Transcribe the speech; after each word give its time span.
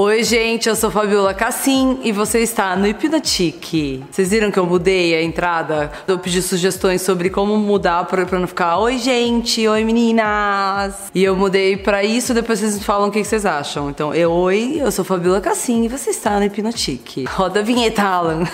Oi, 0.00 0.22
gente, 0.22 0.68
eu 0.68 0.76
sou 0.76 0.92
Fabiola 0.92 1.34
Cassim 1.34 1.98
e 2.04 2.12
você 2.12 2.38
está 2.38 2.76
no 2.76 2.86
Hipnotique. 2.86 4.04
Vocês 4.08 4.30
viram 4.30 4.48
que 4.48 4.56
eu 4.56 4.64
mudei 4.64 5.12
a 5.16 5.20
entrada? 5.24 5.90
Eu 6.06 6.20
pedi 6.20 6.40
sugestões 6.40 7.02
sobre 7.02 7.28
como 7.30 7.56
mudar 7.56 8.04
pra, 8.04 8.24
pra 8.24 8.38
não 8.38 8.46
ficar 8.46 8.78
Oi, 8.78 8.96
gente, 8.96 9.66
oi, 9.66 9.82
meninas. 9.82 11.10
E 11.12 11.24
eu 11.24 11.34
mudei 11.34 11.76
pra 11.76 12.04
isso, 12.04 12.32
depois 12.32 12.60
vocês 12.60 12.78
me 12.78 12.84
falam 12.84 13.08
o 13.08 13.10
que 13.10 13.24
vocês 13.24 13.44
acham. 13.44 13.90
Então, 13.90 14.14
eu, 14.14 14.30
oi, 14.30 14.76
eu 14.78 14.92
sou 14.92 15.04
Fabiola 15.04 15.40
Cassim 15.40 15.86
e 15.86 15.88
você 15.88 16.10
está 16.10 16.38
no 16.38 16.44
Hipnotique. 16.44 17.24
Roda 17.24 17.58
a 17.58 17.62
vinheta, 17.64 18.04
Alan. 18.04 18.44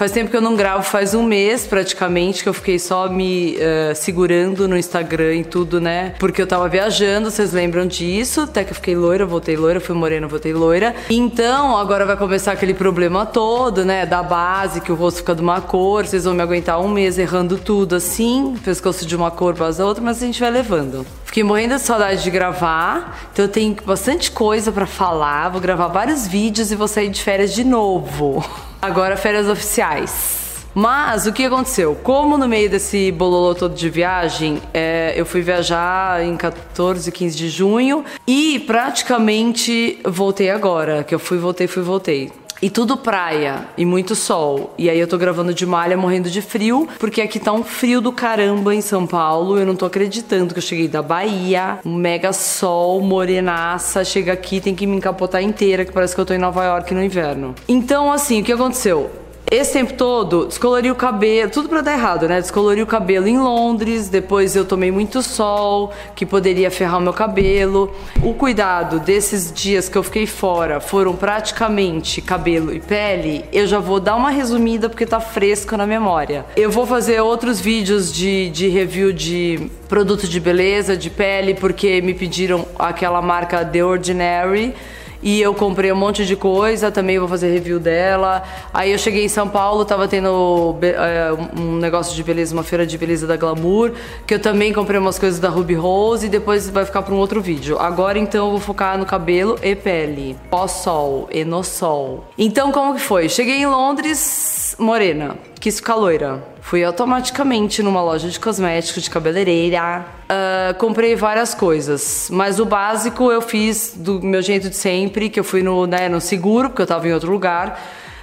Faz 0.00 0.12
tempo 0.12 0.30
que 0.30 0.36
eu 0.38 0.40
não 0.40 0.56
gravo, 0.56 0.82
faz 0.82 1.12
um 1.12 1.22
mês 1.22 1.66
praticamente 1.66 2.42
que 2.42 2.48
eu 2.48 2.54
fiquei 2.54 2.78
só 2.78 3.06
me 3.06 3.58
uh, 3.58 3.94
segurando 3.94 4.66
no 4.66 4.74
Instagram 4.74 5.34
e 5.34 5.44
tudo, 5.44 5.78
né? 5.78 6.14
Porque 6.18 6.40
eu 6.40 6.46
tava 6.46 6.66
viajando, 6.70 7.30
vocês 7.30 7.52
lembram 7.52 7.86
disso? 7.86 8.40
Até 8.40 8.64
que 8.64 8.70
eu 8.70 8.74
fiquei 8.74 8.96
loira, 8.96 9.26
voltei 9.26 9.58
loira, 9.58 9.78
fui 9.78 9.94
morena, 9.94 10.26
voltei 10.26 10.54
loira. 10.54 10.94
Então 11.10 11.76
agora 11.76 12.06
vai 12.06 12.16
começar 12.16 12.52
aquele 12.52 12.72
problema 12.72 13.26
todo, 13.26 13.84
né? 13.84 14.06
Da 14.06 14.22
base, 14.22 14.80
que 14.80 14.90
o 14.90 14.94
rosto 14.94 15.18
fica 15.18 15.34
de 15.34 15.42
uma 15.42 15.60
cor, 15.60 16.06
vocês 16.06 16.24
vão 16.24 16.32
me 16.32 16.40
aguentar 16.40 16.80
um 16.80 16.88
mês 16.88 17.18
errando 17.18 17.58
tudo 17.58 17.94
assim, 17.94 18.56
pescoço 18.64 19.04
de 19.04 19.14
uma 19.14 19.30
cor 19.30 19.52
para 19.52 19.66
a 19.66 19.84
outra, 19.84 20.02
mas 20.02 20.22
a 20.22 20.24
gente 20.24 20.40
vai 20.40 20.50
levando. 20.50 21.04
Fiquei 21.26 21.44
morrendo 21.44 21.74
de 21.74 21.82
saudade 21.82 22.22
de 22.22 22.30
gravar, 22.30 23.28
então 23.34 23.44
eu 23.44 23.50
tenho 23.50 23.76
bastante 23.84 24.30
coisa 24.30 24.72
para 24.72 24.86
falar, 24.86 25.50
vou 25.50 25.60
gravar 25.60 25.88
vários 25.88 26.26
vídeos 26.26 26.72
e 26.72 26.74
vou 26.74 26.88
sair 26.88 27.10
de 27.10 27.22
férias 27.22 27.52
de 27.52 27.64
novo. 27.64 28.42
Agora 28.82 29.14
férias 29.14 29.46
oficiais. 29.46 30.64
Mas 30.74 31.26
o 31.26 31.32
que 31.32 31.44
aconteceu? 31.44 31.94
Como 32.02 32.38
no 32.38 32.48
meio 32.48 32.70
desse 32.70 33.12
bololô 33.12 33.54
todo 33.54 33.74
de 33.74 33.90
viagem, 33.90 34.62
é, 34.72 35.12
eu 35.16 35.26
fui 35.26 35.42
viajar 35.42 36.24
em 36.24 36.34
14, 36.36 37.12
15 37.12 37.36
de 37.36 37.48
junho 37.50 38.04
e 38.26 38.60
praticamente 38.60 40.00
voltei 40.04 40.48
agora. 40.48 41.04
Que 41.04 41.14
eu 41.14 41.18
fui, 41.18 41.36
voltei, 41.36 41.66
fui, 41.66 41.82
voltei. 41.82 42.32
E 42.62 42.68
tudo 42.68 42.96
praia 42.96 43.68
e 43.76 43.86
muito 43.86 44.14
sol. 44.14 44.74
E 44.76 44.90
aí 44.90 44.98
eu 44.98 45.08
tô 45.08 45.16
gravando 45.16 45.54
de 45.54 45.64
malha 45.64 45.96
morrendo 45.96 46.28
de 46.28 46.42
frio, 46.42 46.86
porque 46.98 47.22
aqui 47.22 47.38
tá 47.38 47.52
um 47.52 47.64
frio 47.64 48.02
do 48.02 48.12
caramba 48.12 48.74
em 48.74 48.82
São 48.82 49.06
Paulo. 49.06 49.58
Eu 49.58 49.64
não 49.64 49.74
tô 49.74 49.86
acreditando 49.86 50.52
que 50.52 50.58
eu 50.58 50.62
cheguei 50.62 50.86
da 50.86 51.00
Bahia, 51.00 51.78
um 51.86 51.94
mega 51.94 52.34
sol, 52.34 53.00
morenaça, 53.00 54.04
chega 54.04 54.34
aqui, 54.34 54.60
tem 54.60 54.74
que 54.74 54.86
me 54.86 54.96
encapotar 54.96 55.42
inteira, 55.42 55.86
que 55.86 55.92
parece 55.92 56.14
que 56.14 56.20
eu 56.20 56.26
tô 56.26 56.34
em 56.34 56.38
Nova 56.38 56.62
York 56.64 56.92
no 56.92 57.02
inverno. 57.02 57.54
Então, 57.66 58.12
assim, 58.12 58.42
o 58.42 58.44
que 58.44 58.52
aconteceu? 58.52 59.10
Esse 59.50 59.72
tempo 59.72 59.94
todo, 59.94 60.46
descolori 60.46 60.92
o 60.92 60.94
cabelo, 60.94 61.50
tudo 61.50 61.68
para 61.68 61.80
dar 61.80 61.94
errado, 61.94 62.28
né? 62.28 62.40
Descolori 62.40 62.80
o 62.82 62.86
cabelo 62.86 63.26
em 63.26 63.36
Londres, 63.36 64.08
depois 64.08 64.54
eu 64.54 64.64
tomei 64.64 64.92
muito 64.92 65.24
sol, 65.24 65.90
que 66.14 66.24
poderia 66.24 66.70
ferrar 66.70 66.98
o 66.98 67.00
meu 67.00 67.12
cabelo. 67.12 67.92
O 68.22 68.32
cuidado 68.32 69.00
desses 69.00 69.52
dias 69.52 69.88
que 69.88 69.98
eu 69.98 70.04
fiquei 70.04 70.24
fora 70.24 70.78
foram 70.78 71.16
praticamente 71.16 72.22
cabelo 72.22 72.72
e 72.72 72.78
pele. 72.78 73.44
Eu 73.52 73.66
já 73.66 73.80
vou 73.80 73.98
dar 73.98 74.14
uma 74.14 74.30
resumida 74.30 74.88
porque 74.88 75.04
tá 75.04 75.18
fresco 75.18 75.76
na 75.76 75.84
memória. 75.84 76.46
Eu 76.56 76.70
vou 76.70 76.86
fazer 76.86 77.20
outros 77.20 77.60
vídeos 77.60 78.12
de, 78.12 78.50
de 78.50 78.68
review 78.68 79.12
de 79.12 79.68
produto 79.88 80.28
de 80.28 80.38
beleza, 80.38 80.96
de 80.96 81.10
pele, 81.10 81.54
porque 81.54 82.00
me 82.00 82.14
pediram 82.14 82.68
aquela 82.78 83.20
marca 83.20 83.64
The 83.64 83.84
Ordinary 83.84 84.76
e 85.22 85.40
eu 85.40 85.54
comprei 85.54 85.92
um 85.92 85.96
monte 85.96 86.24
de 86.24 86.36
coisa, 86.36 86.90
também 86.90 87.18
vou 87.18 87.28
fazer 87.28 87.52
review 87.52 87.78
dela. 87.78 88.42
Aí 88.72 88.92
eu 88.92 88.98
cheguei 88.98 89.24
em 89.24 89.28
São 89.28 89.48
Paulo, 89.48 89.84
tava 89.84 90.08
tendo 90.08 90.76
é, 90.82 91.30
um 91.58 91.76
negócio 91.76 92.14
de 92.14 92.22
beleza, 92.22 92.54
uma 92.54 92.62
feira 92.62 92.86
de 92.86 92.96
beleza 92.96 93.26
da 93.26 93.36
Glamour, 93.36 93.92
que 94.26 94.34
eu 94.34 94.40
também 94.40 94.72
comprei 94.72 94.98
umas 94.98 95.18
coisas 95.18 95.38
da 95.38 95.48
Ruby 95.48 95.74
Rose 95.74 96.26
e 96.26 96.28
depois 96.28 96.68
vai 96.68 96.84
ficar 96.84 97.02
para 97.02 97.14
um 97.14 97.18
outro 97.18 97.40
vídeo. 97.40 97.78
Agora 97.78 98.18
então 98.18 98.46
eu 98.46 98.50
vou 98.52 98.60
focar 98.60 98.96
no 98.98 99.06
cabelo 99.06 99.58
e 99.62 99.74
pele, 99.74 100.36
pós-sol 100.50 101.28
e 101.30 101.44
no 101.44 101.62
sol. 101.62 102.24
Então 102.38 102.72
como 102.72 102.94
que 102.94 103.00
foi? 103.00 103.28
Cheguei 103.28 103.58
em 103.58 103.66
Londres, 103.66 104.74
morena, 104.78 105.36
quis 105.58 105.76
ficar 105.76 105.96
loira. 105.96 106.42
Fui 106.70 106.84
automaticamente 106.84 107.82
numa 107.82 108.00
loja 108.00 108.28
de 108.28 108.38
cosméticos, 108.38 109.02
de 109.02 109.10
cabeleireira. 109.10 110.06
Uh, 110.30 110.78
comprei 110.78 111.16
várias 111.16 111.52
coisas, 111.52 112.28
mas 112.30 112.60
o 112.60 112.64
básico 112.64 113.32
eu 113.32 113.42
fiz 113.42 113.94
do 113.96 114.22
meu 114.22 114.40
jeito 114.40 114.70
de 114.70 114.76
sempre, 114.76 115.28
que 115.28 115.40
eu 115.40 115.42
fui 115.42 115.64
no, 115.64 115.84
né, 115.84 116.08
no 116.08 116.20
seguro, 116.20 116.68
porque 116.68 116.82
eu 116.82 116.86
tava 116.86 117.08
em 117.08 117.12
outro 117.12 117.28
lugar. 117.28 117.82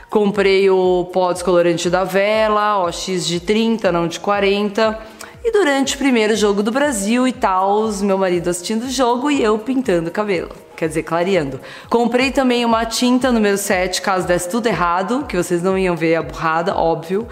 Comprei 0.09 0.69
o 0.69 1.09
pó 1.11 1.33
descolorante 1.33 1.89
da 1.89 2.05
Vela, 2.05 2.85
OX 2.85 3.27
de 3.27 3.41
30, 3.41 3.91
não 3.91 4.07
de 4.07 4.17
40. 4.21 4.97
E 5.43 5.51
durante 5.51 5.95
o 5.95 5.97
primeiro 5.97 6.33
jogo 6.33 6.63
do 6.63 6.71
Brasil 6.71 7.27
e 7.27 7.33
tal, 7.33 7.91
meu 8.01 8.17
marido 8.17 8.49
assistindo 8.49 8.83
o 8.83 8.89
jogo 8.89 9.29
e 9.29 9.43
eu 9.43 9.59
pintando 9.59 10.07
o 10.07 10.11
cabelo. 10.11 10.51
Quer 10.73 10.87
dizer, 10.87 11.03
clareando. 11.03 11.59
Comprei 11.89 12.31
também 12.31 12.63
uma 12.63 12.85
tinta 12.85 13.29
número 13.29 13.57
7, 13.57 14.01
caso 14.01 14.25
desse 14.25 14.47
tudo 14.47 14.67
errado, 14.67 15.25
que 15.27 15.35
vocês 15.35 15.61
não 15.61 15.77
iam 15.77 15.97
ver 15.97 16.15
a 16.15 16.21
burrada, 16.21 16.73
óbvio. 16.77 17.27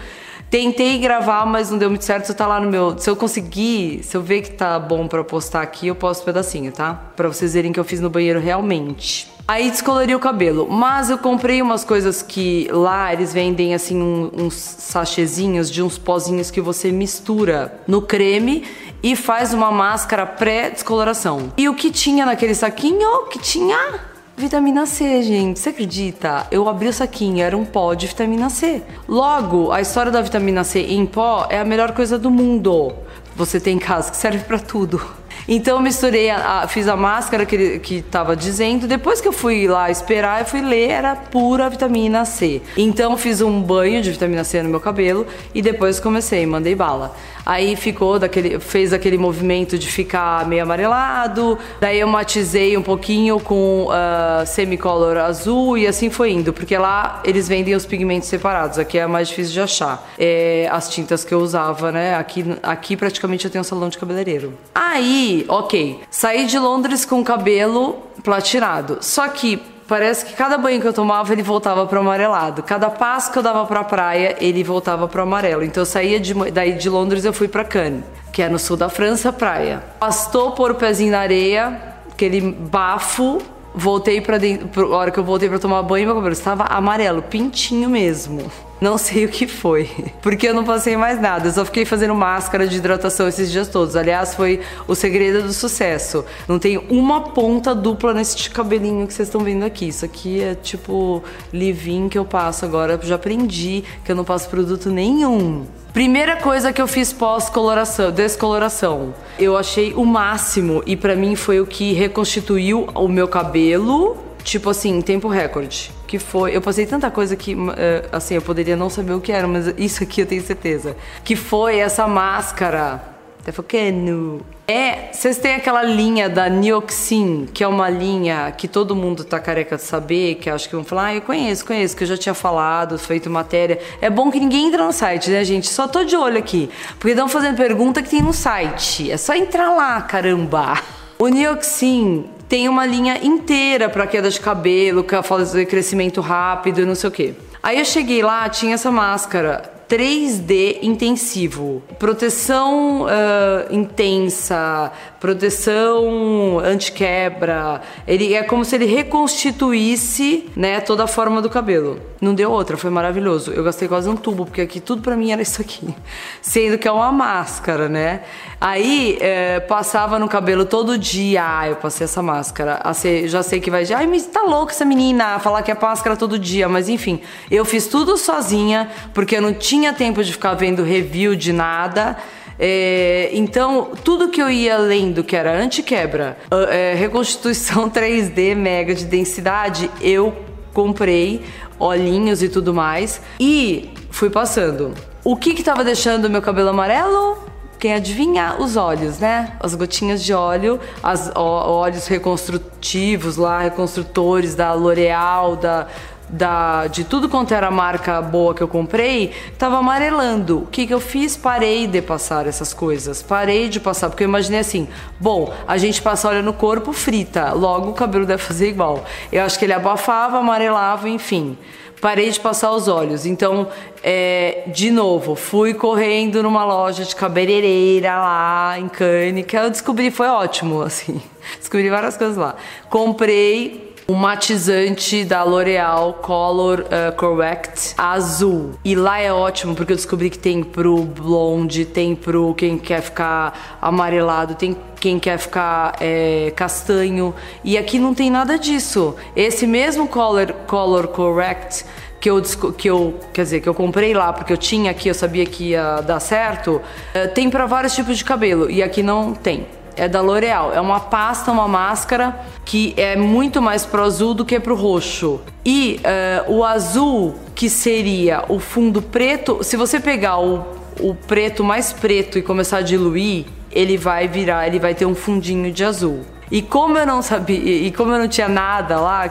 Tentei 0.50 0.98
gravar, 0.98 1.44
mas 1.44 1.70
não 1.70 1.78
deu 1.78 1.90
muito 1.90 2.04
certo. 2.04 2.32
Tá 2.32 2.46
lá 2.46 2.60
no 2.60 2.70
meu. 2.70 2.96
Se 2.98 3.10
eu 3.10 3.16
conseguir, 3.16 4.02
se 4.02 4.16
eu 4.16 4.22
ver 4.22 4.42
que 4.42 4.52
tá 4.52 4.78
bom 4.78 5.08
para 5.08 5.24
postar 5.24 5.62
aqui, 5.62 5.88
eu 5.88 5.94
posto 5.94 6.22
um 6.22 6.24
pedacinho, 6.24 6.72
tá? 6.72 6.94
Para 7.16 7.28
vocês 7.28 7.54
verem 7.54 7.72
que 7.72 7.80
eu 7.80 7.84
fiz 7.84 8.00
no 8.00 8.08
banheiro 8.08 8.38
realmente. 8.38 9.28
Aí 9.48 9.70
descolori 9.70 10.14
o 10.14 10.18
cabelo. 10.18 10.68
Mas 10.68 11.08
eu 11.10 11.18
comprei 11.18 11.62
umas 11.62 11.84
coisas 11.84 12.22
que 12.22 12.68
lá 12.72 13.12
eles 13.12 13.32
vendem 13.32 13.74
assim 13.74 14.00
um, 14.00 14.30
uns 14.36 14.54
sachezinhos 14.54 15.70
de 15.70 15.82
uns 15.82 15.98
pozinhos 15.98 16.50
que 16.50 16.60
você 16.60 16.90
mistura 16.90 17.80
no 17.86 18.02
creme 18.02 18.64
e 19.02 19.14
faz 19.14 19.52
uma 19.54 19.70
máscara 19.70 20.26
pré-descoloração. 20.26 21.52
E 21.56 21.68
o 21.68 21.74
que 21.74 21.90
tinha 21.90 22.26
naquele 22.26 22.54
saquinho? 22.54 23.26
Que 23.26 23.38
tinha 23.38 24.00
Vitamina 24.38 24.84
C, 24.84 25.22
gente, 25.22 25.58
você 25.58 25.70
acredita? 25.70 26.46
Eu 26.50 26.68
abri 26.68 26.88
o 26.88 26.92
saquinho, 26.92 27.42
era 27.42 27.56
um 27.56 27.64
pó 27.64 27.94
de 27.94 28.06
vitamina 28.06 28.50
C. 28.50 28.82
Logo, 29.08 29.72
a 29.72 29.80
história 29.80 30.12
da 30.12 30.20
vitamina 30.20 30.62
C 30.62 30.80
em 30.80 31.06
pó 31.06 31.46
é 31.48 31.58
a 31.58 31.64
melhor 31.64 31.92
coisa 31.92 32.18
do 32.18 32.30
mundo. 32.30 32.92
Você 33.34 33.58
tem 33.58 33.76
em 33.76 33.78
casa 33.78 34.10
que 34.10 34.16
serve 34.18 34.44
para 34.44 34.58
tudo. 34.58 35.00
Então 35.48 35.76
eu 35.76 35.82
misturei, 35.82 36.30
a, 36.30 36.62
a, 36.62 36.68
fiz 36.68 36.88
a 36.88 36.96
máscara 36.96 37.46
que 37.46 37.54
ele 37.54 37.78
que 37.78 38.02
tava 38.02 38.36
dizendo. 38.36 38.86
Depois 38.86 39.20
que 39.20 39.28
eu 39.28 39.32
fui 39.32 39.66
lá 39.66 39.90
esperar, 39.90 40.40
eu 40.40 40.46
fui 40.46 40.60
ler, 40.60 40.90
era 40.90 41.16
pura 41.16 41.68
vitamina 41.68 42.24
C. 42.24 42.62
Então 42.76 43.16
fiz 43.16 43.40
um 43.40 43.60
banho 43.62 44.02
de 44.02 44.10
vitamina 44.10 44.44
C 44.44 44.62
no 44.62 44.68
meu 44.68 44.80
cabelo 44.80 45.26
e 45.54 45.62
depois 45.62 46.00
comecei, 46.00 46.44
mandei 46.46 46.74
bala. 46.74 47.14
Aí 47.46 47.76
ficou 47.76 48.18
daquele, 48.18 48.58
fez 48.58 48.92
aquele 48.92 49.16
movimento 49.16 49.78
de 49.78 49.86
ficar 49.86 50.44
meio 50.48 50.64
amarelado. 50.64 51.56
Daí 51.80 52.00
eu 52.00 52.08
matizei 52.08 52.76
um 52.76 52.82
pouquinho 52.82 53.38
com 53.38 53.86
uh, 53.86 54.44
semicolor 54.44 55.16
azul 55.16 55.78
e 55.78 55.86
assim 55.86 56.10
foi 56.10 56.32
indo, 56.32 56.52
porque 56.52 56.76
lá 56.76 57.20
eles 57.24 57.46
vendem 57.46 57.74
os 57.76 57.86
pigmentos 57.86 58.28
separados. 58.28 58.80
Aqui 58.80 58.98
é 58.98 59.06
mais 59.06 59.28
difícil 59.28 59.52
de 59.52 59.60
achar. 59.60 60.10
É, 60.18 60.68
as 60.72 60.88
tintas 60.88 61.24
que 61.24 61.32
eu 61.32 61.38
usava, 61.38 61.92
né? 61.92 62.16
Aqui, 62.16 62.44
aqui 62.64 62.96
praticamente 62.96 63.44
eu 63.44 63.50
tenho 63.50 63.60
um 63.60 63.64
salão 63.64 63.88
de 63.88 63.96
cabeleireiro. 63.96 64.52
Aí, 64.74 65.25
ok, 65.48 66.00
saí 66.10 66.46
de 66.46 66.58
Londres 66.58 67.04
com 67.04 67.20
o 67.20 67.24
cabelo 67.24 67.98
platinado. 68.22 68.98
Só 69.00 69.28
que 69.28 69.60
Parece 69.88 70.26
que 70.26 70.34
cada 70.34 70.58
banho 70.58 70.80
que 70.80 70.86
eu 70.88 70.92
tomava 70.92 71.32
ele 71.32 71.44
voltava 71.44 71.86
pro 71.86 72.00
amarelado. 72.00 72.62
Cada 72.62 72.90
passo 72.90 73.30
que 73.30 73.38
eu 73.38 73.42
dava 73.42 73.64
pra 73.66 73.84
praia 73.84 74.36
ele 74.40 74.64
voltava 74.64 75.06
pro 75.06 75.22
amarelo. 75.22 75.62
Então 75.62 75.82
eu 75.82 75.86
saía 75.86 76.18
de, 76.18 76.34
daí 76.50 76.72
de 76.72 76.90
Londres 76.90 77.24
eu 77.24 77.32
fui 77.32 77.46
para 77.46 77.62
Cannes, 77.62 78.02
que 78.32 78.42
é 78.42 78.48
no 78.48 78.58
sul 78.58 78.76
da 78.76 78.88
França, 78.88 79.32
praia. 79.32 79.84
Bastou 80.00 80.50
pôr 80.50 80.72
o 80.72 80.74
pezinho 80.74 81.12
na 81.12 81.20
areia, 81.20 81.80
aquele 82.10 82.40
bafo. 82.40 83.40
Voltei 83.78 84.22
para 84.22 84.38
dentro, 84.38 84.90
hora 84.90 85.10
que 85.10 85.18
eu 85.18 85.24
voltei 85.24 85.50
para 85.50 85.58
tomar 85.58 85.82
banho, 85.82 86.06
meu 86.06 86.14
cabelo 86.14 86.32
estava 86.32 86.64
amarelo, 86.64 87.20
pintinho 87.20 87.90
mesmo. 87.90 88.50
Não 88.80 88.96
sei 88.98 89.26
o 89.26 89.28
que 89.28 89.46
foi, 89.46 89.90
porque 90.22 90.48
eu 90.48 90.54
não 90.54 90.64
passei 90.64 90.96
mais 90.96 91.20
nada. 91.20 91.48
Eu 91.48 91.52
só 91.52 91.62
fiquei 91.62 91.84
fazendo 91.84 92.14
máscara 92.14 92.66
de 92.66 92.76
hidratação 92.76 93.28
esses 93.28 93.52
dias 93.52 93.68
todos. 93.68 93.94
Aliás, 93.94 94.34
foi 94.34 94.60
o 94.88 94.94
segredo 94.94 95.42
do 95.42 95.52
sucesso. 95.52 96.24
Não 96.48 96.58
tem 96.58 96.78
uma 96.88 97.20
ponta 97.20 97.74
dupla 97.74 98.14
nesse 98.14 98.48
cabelinho 98.48 99.06
que 99.06 99.12
vocês 99.12 99.28
estão 99.28 99.42
vendo 99.42 99.64
aqui. 99.64 99.88
Isso 99.88 100.06
aqui 100.06 100.42
é 100.42 100.54
tipo 100.54 101.22
leave-in 101.52 102.08
que 102.08 102.16
eu 102.16 102.24
passo 102.24 102.64
agora. 102.64 102.94
Eu 102.94 103.06
já 103.06 103.16
aprendi 103.16 103.84
que 104.02 104.10
eu 104.10 104.16
não 104.16 104.24
passo 104.24 104.48
produto 104.48 104.90
nenhum. 104.90 105.66
Primeira 105.96 106.36
coisa 106.36 106.74
que 106.74 106.82
eu 106.82 106.86
fiz 106.86 107.10
pós-coloração, 107.10 108.12
descoloração. 108.12 109.14
Eu 109.38 109.56
achei 109.56 109.94
o 109.94 110.04
máximo 110.04 110.82
e 110.84 110.94
para 110.94 111.16
mim 111.16 111.34
foi 111.34 111.58
o 111.58 111.66
que 111.66 111.94
reconstituiu 111.94 112.86
o 112.94 113.08
meu 113.08 113.26
cabelo 113.26 114.14
tipo 114.44 114.68
assim, 114.68 115.00
tempo 115.00 115.26
recorde. 115.26 115.90
Que 116.06 116.18
foi. 116.18 116.54
Eu 116.54 116.60
passei 116.60 116.84
tanta 116.84 117.10
coisa 117.10 117.34
que, 117.34 117.54
uh, 117.54 117.68
assim, 118.12 118.34
eu 118.34 118.42
poderia 118.42 118.76
não 118.76 118.90
saber 118.90 119.14
o 119.14 119.22
que 119.22 119.32
era, 119.32 119.48
mas 119.48 119.72
isso 119.78 120.02
aqui 120.02 120.20
eu 120.20 120.26
tenho 120.26 120.42
certeza. 120.42 120.94
Que 121.24 121.34
foi 121.34 121.78
essa 121.78 122.06
máscara 122.06 123.15
Até 123.46 123.52
focando. 123.52 124.44
É, 124.66 125.12
vocês 125.12 125.38
têm 125.38 125.54
aquela 125.54 125.84
linha 125.84 126.28
da 126.28 126.48
Nioxin, 126.48 127.46
que 127.54 127.62
é 127.62 127.68
uma 127.68 127.88
linha 127.88 128.50
que 128.50 128.66
todo 128.66 128.96
mundo 128.96 129.22
tá 129.22 129.38
careca 129.38 129.76
de 129.76 129.82
saber, 129.82 130.34
que 130.34 130.50
acho 130.50 130.68
que 130.68 130.74
vão 130.74 130.82
falar, 130.82 131.04
ah, 131.04 131.14
eu 131.14 131.22
conheço, 131.22 131.64
conheço, 131.64 131.96
que 131.96 132.02
eu 132.02 132.08
já 132.08 132.16
tinha 132.16 132.34
falado, 132.34 132.98
feito 132.98 133.30
matéria. 133.30 133.78
É 134.00 134.10
bom 134.10 134.32
que 134.32 134.40
ninguém 134.40 134.66
entra 134.66 134.84
no 134.84 134.92
site, 134.92 135.30
né, 135.30 135.44
gente? 135.44 135.68
Só 135.68 135.86
tô 135.86 136.02
de 136.02 136.16
olho 136.16 136.36
aqui. 136.36 136.68
Porque 136.98 137.10
estão 137.10 137.28
fazendo 137.28 137.56
pergunta 137.56 138.02
que 138.02 138.10
tem 138.10 138.20
no 138.20 138.32
site. 138.32 139.12
É 139.12 139.16
só 139.16 139.32
entrar 139.32 139.70
lá, 139.70 140.02
caramba. 140.02 140.82
O 141.16 141.28
Nioxin 141.28 142.24
tem 142.48 142.68
uma 142.68 142.84
linha 142.84 143.24
inteira 143.24 143.88
para 143.88 144.08
queda 144.08 144.28
de 144.28 144.40
cabelo, 144.40 145.04
que 145.04 145.22
fazer 145.22 145.66
crescimento 145.66 146.20
rápido 146.20 146.80
e 146.80 146.84
não 146.84 146.96
sei 146.96 147.08
o 147.10 147.12
quê. 147.12 147.34
Aí 147.62 147.78
eu 147.78 147.84
cheguei 147.84 148.24
lá, 148.24 148.48
tinha 148.48 148.74
essa 148.74 148.90
máscara 148.90 149.75
3D 149.88 150.78
intensivo. 150.82 151.82
Proteção 151.98 153.02
uh, 153.02 153.74
intensa, 153.74 154.92
proteção 155.26 156.60
anti-quebra. 156.60 157.82
Ele 158.06 158.32
é 158.32 158.44
como 158.44 158.64
se 158.64 158.76
ele 158.76 158.86
reconstituísse, 158.86 160.48
né, 160.54 160.78
toda 160.80 161.02
a 161.02 161.06
forma 161.08 161.42
do 161.42 161.50
cabelo. 161.50 162.00
Não 162.20 162.32
deu 162.32 162.48
outra, 162.48 162.76
foi 162.76 162.90
maravilhoso. 162.90 163.50
Eu 163.50 163.64
gastei 163.64 163.88
quase 163.88 164.08
um 164.08 164.14
tubo, 164.14 164.46
porque 164.46 164.60
aqui 164.60 164.78
tudo 164.78 165.02
pra 165.02 165.16
mim 165.16 165.32
era 165.32 165.42
isso 165.42 165.60
aqui. 165.60 165.92
Sendo 166.40 166.78
que 166.78 166.86
é 166.86 166.92
uma 166.92 167.10
máscara, 167.10 167.88
né? 167.88 168.22
Aí 168.60 169.18
é, 169.20 169.58
passava 169.58 170.16
no 170.16 170.28
cabelo 170.28 170.64
todo 170.64 170.96
dia. 170.96 171.42
Ah, 171.44 171.68
eu 171.68 171.74
passei 171.74 172.04
essa 172.04 172.22
máscara. 172.22 172.80
Assim, 172.84 173.26
já 173.26 173.42
sei 173.42 173.58
que 173.58 173.68
vai. 173.68 173.84
Ai, 173.92 174.06
mas 174.06 174.26
tá 174.26 174.42
louca 174.42 174.72
essa 174.72 174.84
menina 174.84 175.40
falar 175.40 175.62
que 175.62 175.72
é 175.72 175.76
máscara 175.80 176.16
todo 176.16 176.38
dia. 176.38 176.68
Mas 176.68 176.88
enfim, 176.88 177.20
eu 177.50 177.64
fiz 177.64 177.88
tudo 177.88 178.16
sozinha, 178.16 178.88
porque 179.12 179.36
eu 179.36 179.42
não 179.42 179.52
tinha 179.52 179.92
tempo 179.92 180.22
de 180.22 180.30
ficar 180.30 180.54
vendo 180.54 180.84
review 180.84 181.34
de 181.34 181.52
nada. 181.52 182.16
É, 182.58 183.30
então, 183.32 183.90
tudo 184.04 184.28
que 184.28 184.40
eu 184.40 184.50
ia 184.50 184.76
lendo 184.78 185.22
que 185.22 185.36
era 185.36 185.52
anti-quebra, 185.52 186.36
é, 186.70 186.94
reconstituição 186.94 187.88
3D 187.90 188.54
mega 188.54 188.94
de 188.94 189.04
densidade, 189.04 189.90
eu 190.00 190.34
comprei 190.72 191.44
olhinhos 191.78 192.42
e 192.42 192.48
tudo 192.48 192.72
mais 192.72 193.20
e 193.38 193.90
fui 194.10 194.30
passando. 194.30 194.94
O 195.24 195.36
que 195.36 195.54
que 195.54 195.62
tava 195.62 195.82
deixando 195.84 196.30
meu 196.30 196.40
cabelo 196.40 196.70
amarelo? 196.70 197.38
Quem 197.78 197.92
adivinha? 197.92 198.56
Os 198.58 198.76
olhos, 198.76 199.18
né? 199.18 199.52
As 199.60 199.74
gotinhas 199.74 200.24
de 200.24 200.32
óleo, 200.32 200.80
as 201.02 201.30
óleos 201.34 202.06
reconstrutivos 202.06 203.36
lá, 203.36 203.60
reconstrutores 203.60 204.54
da 204.54 204.72
L'Oreal, 204.72 205.56
da 205.56 205.86
da, 206.28 206.86
de 206.86 207.04
tudo 207.04 207.28
quanto 207.28 207.54
era 207.54 207.70
marca 207.70 208.20
boa 208.20 208.54
que 208.54 208.62
eu 208.62 208.68
comprei, 208.68 209.32
tava 209.58 209.78
amarelando. 209.78 210.58
O 210.58 210.66
que, 210.66 210.86
que 210.86 210.94
eu 210.94 211.00
fiz? 211.00 211.36
Parei 211.36 211.86
de 211.86 212.02
passar 212.02 212.46
essas 212.46 212.74
coisas. 212.74 213.22
Parei 213.22 213.68
de 213.68 213.78
passar, 213.78 214.08
porque 214.08 214.24
eu 214.24 214.28
imaginei 214.28 214.60
assim: 214.60 214.88
bom, 215.20 215.52
a 215.66 215.76
gente 215.76 216.02
passa 216.02 216.28
óleo 216.28 216.42
no 216.42 216.52
corpo, 216.52 216.92
frita, 216.92 217.52
logo 217.52 217.90
o 217.90 217.94
cabelo 217.94 218.26
deve 218.26 218.42
fazer 218.42 218.68
igual. 218.68 219.04
Eu 219.30 219.44
acho 219.44 219.58
que 219.58 219.64
ele 219.64 219.72
abafava, 219.72 220.38
amarelava, 220.38 221.08
enfim. 221.08 221.56
Parei 222.00 222.30
de 222.30 222.38
passar 222.38 222.72
os 222.72 222.88
olhos. 222.88 223.24
Então, 223.24 223.68
é, 224.02 224.64
de 224.66 224.90
novo, 224.90 225.34
fui 225.34 225.72
correndo 225.72 226.42
numa 226.42 226.64
loja 226.64 227.04
de 227.04 227.16
cabeleireira 227.16 228.18
lá 228.18 228.78
em 228.78 228.88
Cannes, 228.88 229.46
que 229.46 229.56
eu 229.56 229.70
descobri, 229.70 230.10
foi 230.10 230.28
ótimo, 230.28 230.82
assim. 230.82 231.22
Descobri 231.58 231.88
várias 231.88 232.16
coisas 232.16 232.36
lá. 232.36 232.56
Comprei 232.90 233.85
um 234.08 234.14
matizante 234.14 235.24
da 235.24 235.42
L'Oreal 235.42 236.14
Color 236.14 236.80
uh, 236.80 237.16
Correct 237.16 237.94
azul. 237.98 238.74
E 238.84 238.94
lá 238.94 239.18
é 239.20 239.32
ótimo 239.32 239.74
porque 239.74 239.92
eu 239.92 239.96
descobri 239.96 240.30
que 240.30 240.38
tem 240.38 240.62
pro 240.62 241.02
blonde, 241.02 241.84
tem 241.84 242.14
pro 242.14 242.54
quem 242.54 242.78
quer 242.78 243.02
ficar 243.02 243.78
amarelado, 243.82 244.54
tem 244.54 244.76
quem 245.00 245.18
quer 245.18 245.38
ficar 245.38 245.96
é, 246.00 246.52
castanho. 246.54 247.34
E 247.64 247.76
aqui 247.76 247.98
não 247.98 248.14
tem 248.14 248.30
nada 248.30 248.56
disso. 248.58 249.16
Esse 249.34 249.66
mesmo 249.66 250.06
Color, 250.06 250.52
color 250.66 251.08
Correct 251.08 251.84
que 252.20 252.30
eu, 252.30 252.40
que 252.76 252.88
eu, 252.88 253.18
quer 253.32 253.42
dizer, 253.42 253.60
que 253.60 253.68
eu 253.68 253.74
comprei 253.74 254.14
lá 254.14 254.32
porque 254.32 254.52
eu 254.52 254.56
tinha 254.56 254.90
aqui, 254.90 255.08
eu 255.08 255.14
sabia 255.14 255.44
que 255.44 255.70
ia 255.70 256.00
dar 256.00 256.20
certo, 256.20 256.76
uh, 256.76 257.34
tem 257.34 257.50
para 257.50 257.66
vários 257.66 257.94
tipos 257.94 258.16
de 258.16 258.24
cabelo 258.24 258.70
e 258.70 258.82
aqui 258.82 259.02
não 259.02 259.34
tem 259.34 259.66
é 259.96 260.06
da 260.08 260.20
L'Oreal. 260.20 260.72
É 260.72 260.80
uma 260.80 261.00
pasta, 261.00 261.50
uma 261.50 261.66
máscara 261.66 262.38
que 262.64 262.94
é 262.96 263.16
muito 263.16 263.62
mais 263.62 263.84
pro 263.84 264.02
azul 264.02 264.34
do 264.34 264.44
que 264.44 264.60
pro 264.60 264.74
roxo. 264.74 265.40
E 265.64 266.00
uh, 266.46 266.52
o 266.52 266.64
azul, 266.64 267.34
que 267.54 267.68
seria 267.68 268.44
o 268.48 268.58
fundo 268.58 269.00
preto, 269.00 269.62
se 269.62 269.76
você 269.76 269.98
pegar 269.98 270.38
o, 270.38 270.64
o 271.00 271.14
preto 271.14 271.64
mais 271.64 271.92
preto 271.92 272.38
e 272.38 272.42
começar 272.42 272.78
a 272.78 272.82
diluir, 272.82 273.46
ele 273.72 273.96
vai 273.96 274.28
virar, 274.28 274.66
ele 274.66 274.78
vai 274.78 274.94
ter 274.94 275.06
um 275.06 275.14
fundinho 275.14 275.72
de 275.72 275.84
azul. 275.84 276.20
E 276.50 276.62
como 276.62 276.96
eu 276.96 277.06
não 277.06 277.22
sabia, 277.22 277.58
e 277.58 277.90
como 277.90 278.12
eu 278.12 278.18
não 278.18 278.28
tinha 278.28 278.48
nada 278.48 279.00
lá 279.00 279.28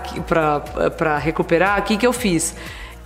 para 0.98 1.18
recuperar, 1.18 1.80
o 1.80 1.84
que, 1.84 1.96
que 1.96 2.06
eu 2.06 2.12
fiz? 2.12 2.56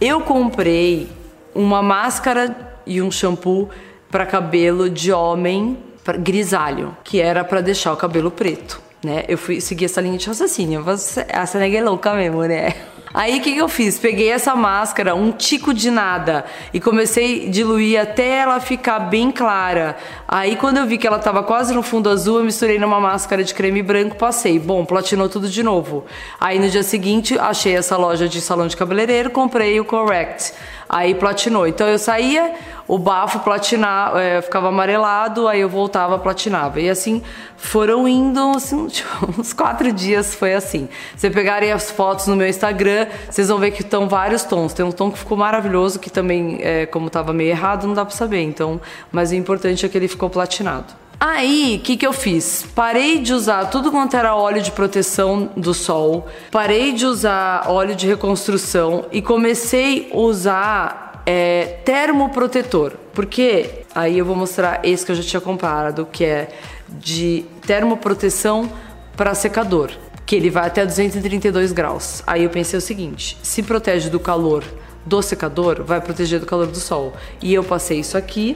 Eu 0.01 0.21
comprei 0.21 1.09
uma 1.53 1.83
máscara 1.83 2.55
e 2.85 3.01
um 3.01 3.11
shampoo 3.11 3.69
para 4.09 4.25
cabelo 4.25 4.89
de 4.89 5.11
homem 5.11 5.77
grisalho, 6.17 6.95
que 7.03 7.19
era 7.19 7.43
para 7.43 7.61
deixar 7.61 7.93
o 7.93 7.97
cabelo 7.97 8.31
preto, 8.31 8.81
né? 9.03 9.23
Eu 9.27 9.37
fui 9.37 9.61
seguir 9.61 9.85
essa 9.85 10.01
linha 10.01 10.17
de 10.17 10.27
raciocínio. 10.27 10.83
Essa 11.27 11.59
nega 11.59 11.77
é 11.77 11.83
louca 11.83 12.13
mesmo, 12.13 12.43
né? 12.43 12.73
Aí 13.11 13.39
o 13.39 13.41
que, 13.41 13.53
que 13.53 13.57
eu 13.57 13.67
fiz? 13.67 13.97
Peguei 13.97 14.29
essa 14.29 14.55
máscara, 14.55 15.15
um 15.15 15.31
tico 15.31 15.73
de 15.73 15.89
nada, 15.89 16.45
e 16.71 16.79
comecei 16.79 17.47
a 17.47 17.49
diluir 17.49 17.99
até 17.99 18.37
ela 18.37 18.59
ficar 18.59 18.99
bem 18.99 19.31
clara. 19.31 19.97
Aí 20.27 20.55
quando 20.55 20.77
eu 20.77 20.85
vi 20.85 20.97
que 20.97 21.07
ela 21.07 21.17
tava 21.17 21.41
quase 21.41 21.73
no 21.73 21.81
fundo 21.81 22.07
azul, 22.07 22.37
eu 22.37 22.43
misturei 22.43 22.77
numa 22.77 22.99
máscara 22.99 23.43
de 23.43 23.53
creme 23.53 23.81
branco, 23.81 24.15
passei. 24.15 24.59
Bom, 24.59 24.85
platinou 24.85 25.27
tudo 25.27 25.49
de 25.49 25.63
novo. 25.63 26.05
Aí 26.39 26.59
no 26.59 26.69
dia 26.69 26.83
seguinte, 26.83 27.37
achei 27.39 27.75
essa 27.75 27.97
loja 27.97 28.29
de 28.29 28.39
salão 28.41 28.67
de 28.67 28.77
cabeleireiro, 28.77 29.31
comprei 29.31 29.79
o 29.79 29.85
Correct. 29.85 30.53
Aí 30.89 31.13
platinou. 31.13 31.67
Então 31.67 31.87
eu 31.87 31.99
saía, 31.99 32.55
o 32.87 32.97
bafo 32.97 33.41
platinava, 33.41 34.19
é, 34.19 34.41
ficava 34.41 34.69
amarelado, 34.69 35.47
aí 35.47 35.61
eu 35.61 35.69
voltava, 35.69 36.17
platinava. 36.17 36.81
E 36.81 36.89
assim 36.89 37.21
foram 37.55 38.07
indo 38.07 38.39
assim, 38.55 38.87
tipo, 38.87 39.07
uns 39.39 39.53
quatro 39.53 39.93
dias 39.93 40.33
foi 40.33 40.55
assim. 40.55 40.89
Se 41.15 41.29
pegarem 41.29 41.71
as 41.71 41.91
fotos 41.91 42.25
no 42.25 42.35
meu 42.35 42.47
Instagram, 42.47 43.05
vocês 43.29 43.49
vão 43.49 43.59
ver 43.59 43.69
que 43.69 43.81
estão 43.81 44.09
vários 44.09 44.43
tons. 44.43 44.73
Tem 44.73 44.83
um 44.83 44.91
tom 44.91 45.11
que 45.11 45.19
ficou 45.19 45.37
maravilhoso, 45.37 45.99
que 45.99 46.09
também, 46.09 46.57
é, 46.63 46.87
como 46.87 47.05
estava 47.05 47.31
meio 47.31 47.51
errado, 47.51 47.85
não 47.85 47.93
dá 47.93 48.03
para 48.03 48.15
saber. 48.15 48.41
Então, 48.41 48.81
mas 49.11 49.29
o 49.29 49.35
importante 49.35 49.85
é 49.85 49.89
que 49.89 49.95
ele 49.95 50.07
ficou 50.07 50.27
platinado. 50.27 50.91
Aí, 51.19 51.77
o 51.81 51.83
que, 51.83 51.97
que 51.97 52.07
eu 52.07 52.13
fiz? 52.13 52.65
Parei 52.73 53.19
de 53.19 53.33
usar 53.33 53.65
tudo 53.65 53.91
quanto 53.91 54.15
era 54.15 54.35
óleo 54.35 54.61
de 54.61 54.71
proteção 54.71 55.51
do 55.57 55.73
sol, 55.73 56.27
parei 56.49 56.93
de 56.93 57.05
usar 57.05 57.65
óleo 57.67 57.93
de 57.93 58.07
reconstrução 58.07 59.05
e 59.11 59.21
comecei 59.21 60.09
a 60.13 60.17
usar 60.17 61.21
é, 61.25 61.79
termoprotetor. 61.83 62.93
Porque 63.13 63.83
aí 63.93 64.17
eu 64.17 64.23
vou 64.23 64.33
mostrar 64.33 64.79
esse 64.81 65.05
que 65.05 65.11
eu 65.11 65.15
já 65.15 65.23
tinha 65.23 65.41
comparado, 65.41 66.05
que 66.05 66.23
é 66.23 66.51
de 66.87 67.43
termoproteção 67.67 68.71
para 69.17 69.35
secador, 69.35 69.91
que 70.25 70.37
ele 70.37 70.49
vai 70.49 70.67
até 70.67 70.85
232 70.85 71.73
graus. 71.73 72.23
Aí 72.25 72.45
eu 72.45 72.49
pensei 72.49 72.77
o 72.77 72.81
seguinte: 72.81 73.37
se 73.43 73.61
protege 73.61 74.09
do 74.09 74.21
calor 74.21 74.63
do 75.05 75.21
secador, 75.21 75.83
vai 75.83 75.99
proteger 75.99 76.39
do 76.39 76.45
calor 76.45 76.67
do 76.67 76.79
sol. 76.79 77.13
E 77.41 77.53
eu 77.53 77.63
passei 77.63 77.99
isso 77.99 78.17
aqui 78.17 78.55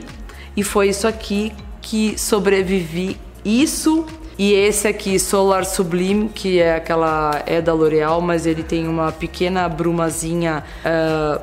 e 0.56 0.62
foi 0.62 0.88
isso 0.88 1.06
aqui 1.06 1.52
que 1.84 2.18
sobrevivi 2.18 3.18
isso 3.44 4.06
e 4.36 4.52
esse 4.52 4.88
aqui, 4.88 5.18
Solar 5.18 5.64
Sublime, 5.64 6.28
que 6.28 6.58
é 6.58 6.74
aquela 6.74 7.42
é 7.46 7.60
da 7.60 7.72
L'Oreal, 7.72 8.20
mas 8.20 8.46
ele 8.46 8.64
tem 8.64 8.88
uma 8.88 9.12
pequena 9.12 9.68
brumazinha 9.68 10.64
uh, 10.84 11.40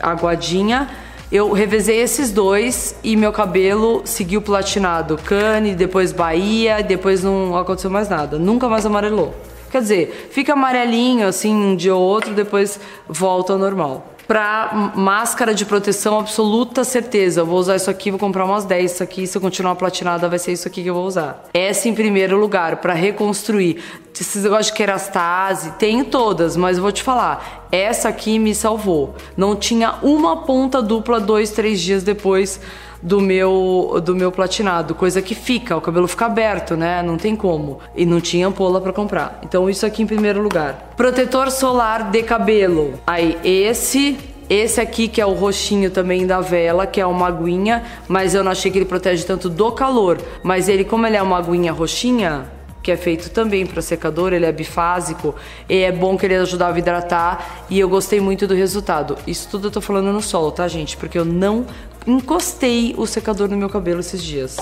aguadinha. 0.00 0.90
Eu 1.32 1.52
revezei 1.52 2.00
esses 2.00 2.30
dois 2.30 2.94
e 3.02 3.16
meu 3.16 3.32
cabelo 3.32 4.02
seguiu 4.04 4.42
platinado. 4.42 5.16
Cane, 5.16 5.74
depois 5.74 6.12
Bahia, 6.12 6.82
depois 6.82 7.24
não 7.24 7.56
aconteceu 7.56 7.90
mais 7.90 8.08
nada. 8.08 8.38
Nunca 8.38 8.68
mais 8.68 8.84
amarelou. 8.84 9.34
Quer 9.70 9.80
dizer, 9.80 10.28
fica 10.30 10.52
amarelinho 10.52 11.26
assim 11.26 11.54
um 11.54 11.74
dia 11.74 11.94
ou 11.94 12.02
outro, 12.02 12.34
depois 12.34 12.78
volta 13.08 13.54
ao 13.54 13.58
normal 13.58 14.13
para 14.26 14.92
máscara 14.94 15.54
de 15.54 15.64
proteção 15.64 16.18
absoluta 16.18 16.84
certeza. 16.84 17.40
Eu 17.40 17.46
vou 17.46 17.58
usar 17.58 17.76
isso 17.76 17.90
aqui, 17.90 18.10
vou 18.10 18.18
comprar 18.18 18.44
umas 18.44 18.64
10 18.64 18.92
isso 18.92 19.02
aqui, 19.02 19.26
se 19.26 19.36
eu 19.36 19.40
continuar 19.40 19.74
platinada 19.74 20.28
vai 20.28 20.38
ser 20.38 20.52
isso 20.52 20.66
aqui 20.66 20.82
que 20.82 20.88
eu 20.88 20.94
vou 20.94 21.06
usar. 21.06 21.44
Essa 21.52 21.88
em 21.88 21.94
primeiro 21.94 22.38
lugar 22.38 22.76
para 22.76 22.94
reconstruir. 22.94 23.82
Esses 24.18 24.44
negócios 24.44 24.68
de 24.68 24.74
kerastase, 24.74 25.72
tenho 25.72 26.04
todas, 26.04 26.56
mas 26.56 26.78
vou 26.78 26.92
te 26.92 27.02
falar, 27.02 27.66
essa 27.72 28.08
aqui 28.08 28.38
me 28.38 28.54
salvou. 28.54 29.16
Não 29.36 29.56
tinha 29.56 29.96
uma 30.02 30.44
ponta 30.44 30.80
dupla 30.80 31.18
dois, 31.18 31.50
três 31.50 31.80
dias 31.80 32.04
depois 32.04 32.60
do 33.04 33.20
meu 33.20 34.00
do 34.02 34.16
meu 34.16 34.32
platinado, 34.32 34.94
coisa 34.94 35.20
que 35.20 35.34
fica, 35.34 35.76
o 35.76 35.80
cabelo 35.80 36.08
fica 36.08 36.24
aberto, 36.24 36.74
né? 36.74 37.02
Não 37.02 37.18
tem 37.18 37.36
como. 37.36 37.78
E 37.94 38.06
não 38.06 38.18
tinha 38.18 38.46
ampola 38.46 38.80
para 38.80 38.94
comprar. 38.94 39.40
Então 39.42 39.68
isso 39.68 39.84
aqui 39.84 40.02
em 40.02 40.06
primeiro 40.06 40.42
lugar. 40.42 40.94
Protetor 40.96 41.50
solar 41.50 42.10
de 42.10 42.22
cabelo. 42.22 42.94
Aí 43.06 43.36
esse 43.44 44.16
esse 44.48 44.80
aqui 44.80 45.08
que 45.08 45.20
é 45.20 45.26
o 45.26 45.32
roxinho 45.32 45.90
também 45.90 46.26
da 46.26 46.40
vela, 46.40 46.86
que 46.86 47.00
é 47.00 47.06
uma 47.06 47.28
aguinha, 47.28 47.82
mas 48.08 48.34
eu 48.34 48.42
não 48.42 48.52
achei 48.52 48.70
que 48.70 48.78
ele 48.78 48.84
protege 48.84 49.24
tanto 49.24 49.48
do 49.48 49.72
calor. 49.72 50.18
Mas 50.42 50.68
ele, 50.68 50.84
como 50.84 51.06
ele 51.06 51.16
é 51.16 51.22
uma 51.22 51.38
aguinha 51.38 51.72
roxinha, 51.72 52.46
que 52.82 52.92
é 52.92 52.96
feito 52.98 53.30
também 53.30 53.64
para 53.64 53.80
secador, 53.80 54.34
ele 54.34 54.44
é 54.44 54.52
bifásico 54.52 55.34
e 55.66 55.78
é 55.78 55.90
bom 55.90 56.18
que 56.18 56.26
ele 56.26 56.36
ajudava 56.36 56.76
a 56.76 56.78
hidratar 56.78 57.64
e 57.70 57.80
eu 57.80 57.88
gostei 57.88 58.20
muito 58.20 58.46
do 58.46 58.54
resultado. 58.54 59.16
Isso 59.26 59.48
tudo 59.50 59.68
eu 59.68 59.70
tô 59.70 59.80
falando 59.80 60.12
no 60.12 60.20
sol, 60.20 60.52
tá, 60.52 60.68
gente? 60.68 60.94
Porque 60.94 61.18
eu 61.18 61.24
não 61.24 61.64
encostei 62.06 62.94
o 62.96 63.06
secador 63.06 63.48
no 63.48 63.56
meu 63.56 63.68
cabelo 63.68 64.00
esses 64.00 64.22
dias. 64.22 64.56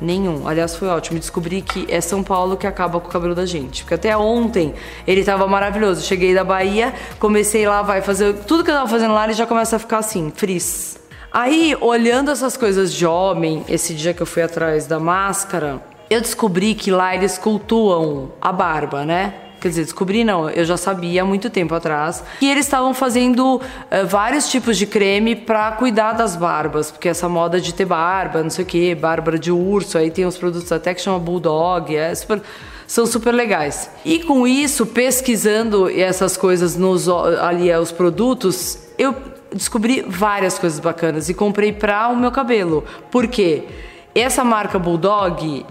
Nenhum. 0.00 0.46
Aliás, 0.46 0.76
foi 0.76 0.88
ótimo. 0.88 1.18
Descobri 1.18 1.62
que 1.62 1.86
é 1.88 2.00
São 2.00 2.22
Paulo 2.22 2.56
que 2.56 2.66
acaba 2.66 3.00
com 3.00 3.08
o 3.08 3.10
cabelo 3.10 3.34
da 3.34 3.46
gente. 3.46 3.82
Porque 3.82 3.94
até 3.94 4.16
ontem 4.16 4.74
ele 5.06 5.24
tava 5.24 5.46
maravilhoso. 5.46 6.02
Cheguei 6.02 6.34
da 6.34 6.44
Bahia, 6.44 6.94
comecei 7.18 7.66
lá, 7.66 7.82
vai 7.82 8.02
fazer. 8.02 8.34
Tudo 8.46 8.62
que 8.62 8.70
eu 8.70 8.74
tava 8.74 8.88
fazendo 8.88 9.14
lá, 9.14 9.24
ele 9.24 9.32
já 9.32 9.46
começa 9.46 9.76
a 9.76 9.78
ficar 9.78 9.98
assim, 9.98 10.30
frizz. 10.34 10.98
Aí, 11.32 11.76
olhando 11.80 12.30
essas 12.30 12.56
coisas 12.56 12.92
de 12.92 13.06
homem, 13.06 13.64
esse 13.68 13.94
dia 13.94 14.14
que 14.14 14.22
eu 14.22 14.26
fui 14.26 14.42
atrás 14.42 14.86
da 14.86 14.98
máscara, 14.98 15.82
eu 16.08 16.20
descobri 16.20 16.74
que 16.74 16.90
lá 16.90 17.14
eles 17.14 17.36
cultuam 17.36 18.32
a 18.40 18.52
barba, 18.52 19.04
né? 19.04 19.34
Quer 19.66 19.70
dizer, 19.70 19.82
descobri 19.82 20.22
não, 20.22 20.48
eu 20.48 20.64
já 20.64 20.76
sabia 20.76 21.22
há 21.22 21.24
muito 21.24 21.50
tempo 21.50 21.74
atrás. 21.74 22.22
E 22.40 22.48
eles 22.48 22.66
estavam 22.66 22.94
fazendo 22.94 23.56
uh, 23.56 23.60
vários 24.06 24.48
tipos 24.48 24.78
de 24.78 24.86
creme 24.86 25.34
para 25.34 25.72
cuidar 25.72 26.12
das 26.12 26.36
barbas, 26.36 26.92
porque 26.92 27.08
essa 27.08 27.28
moda 27.28 27.60
de 27.60 27.74
ter 27.74 27.84
barba, 27.84 28.44
não 28.44 28.50
sei 28.50 28.64
o 28.64 28.68
que, 28.68 28.94
barba 28.94 29.36
de 29.36 29.50
urso, 29.50 29.98
aí 29.98 30.08
tem 30.08 30.24
uns 30.24 30.36
produtos 30.38 30.70
até 30.70 30.94
que 30.94 31.00
chama 31.00 31.18
Bulldog, 31.18 31.96
é 31.96 32.14
super 32.14 32.40
são 32.86 33.06
super 33.06 33.34
legais. 33.34 33.90
E 34.04 34.20
com 34.20 34.46
isso, 34.46 34.86
pesquisando 34.86 35.90
essas 35.90 36.36
coisas 36.36 36.76
nos 36.76 37.08
ali 37.08 37.74
os 37.74 37.90
produtos, 37.90 38.78
eu 38.96 39.16
descobri 39.52 40.04
várias 40.06 40.60
coisas 40.60 40.78
bacanas 40.78 41.28
e 41.28 41.34
comprei 41.34 41.72
para 41.72 42.06
o 42.06 42.14
meu 42.16 42.30
cabelo. 42.30 42.84
Por 43.10 43.26
quê? 43.26 43.64
Essa 44.14 44.44
marca 44.44 44.78
Bulldog, 44.78 45.66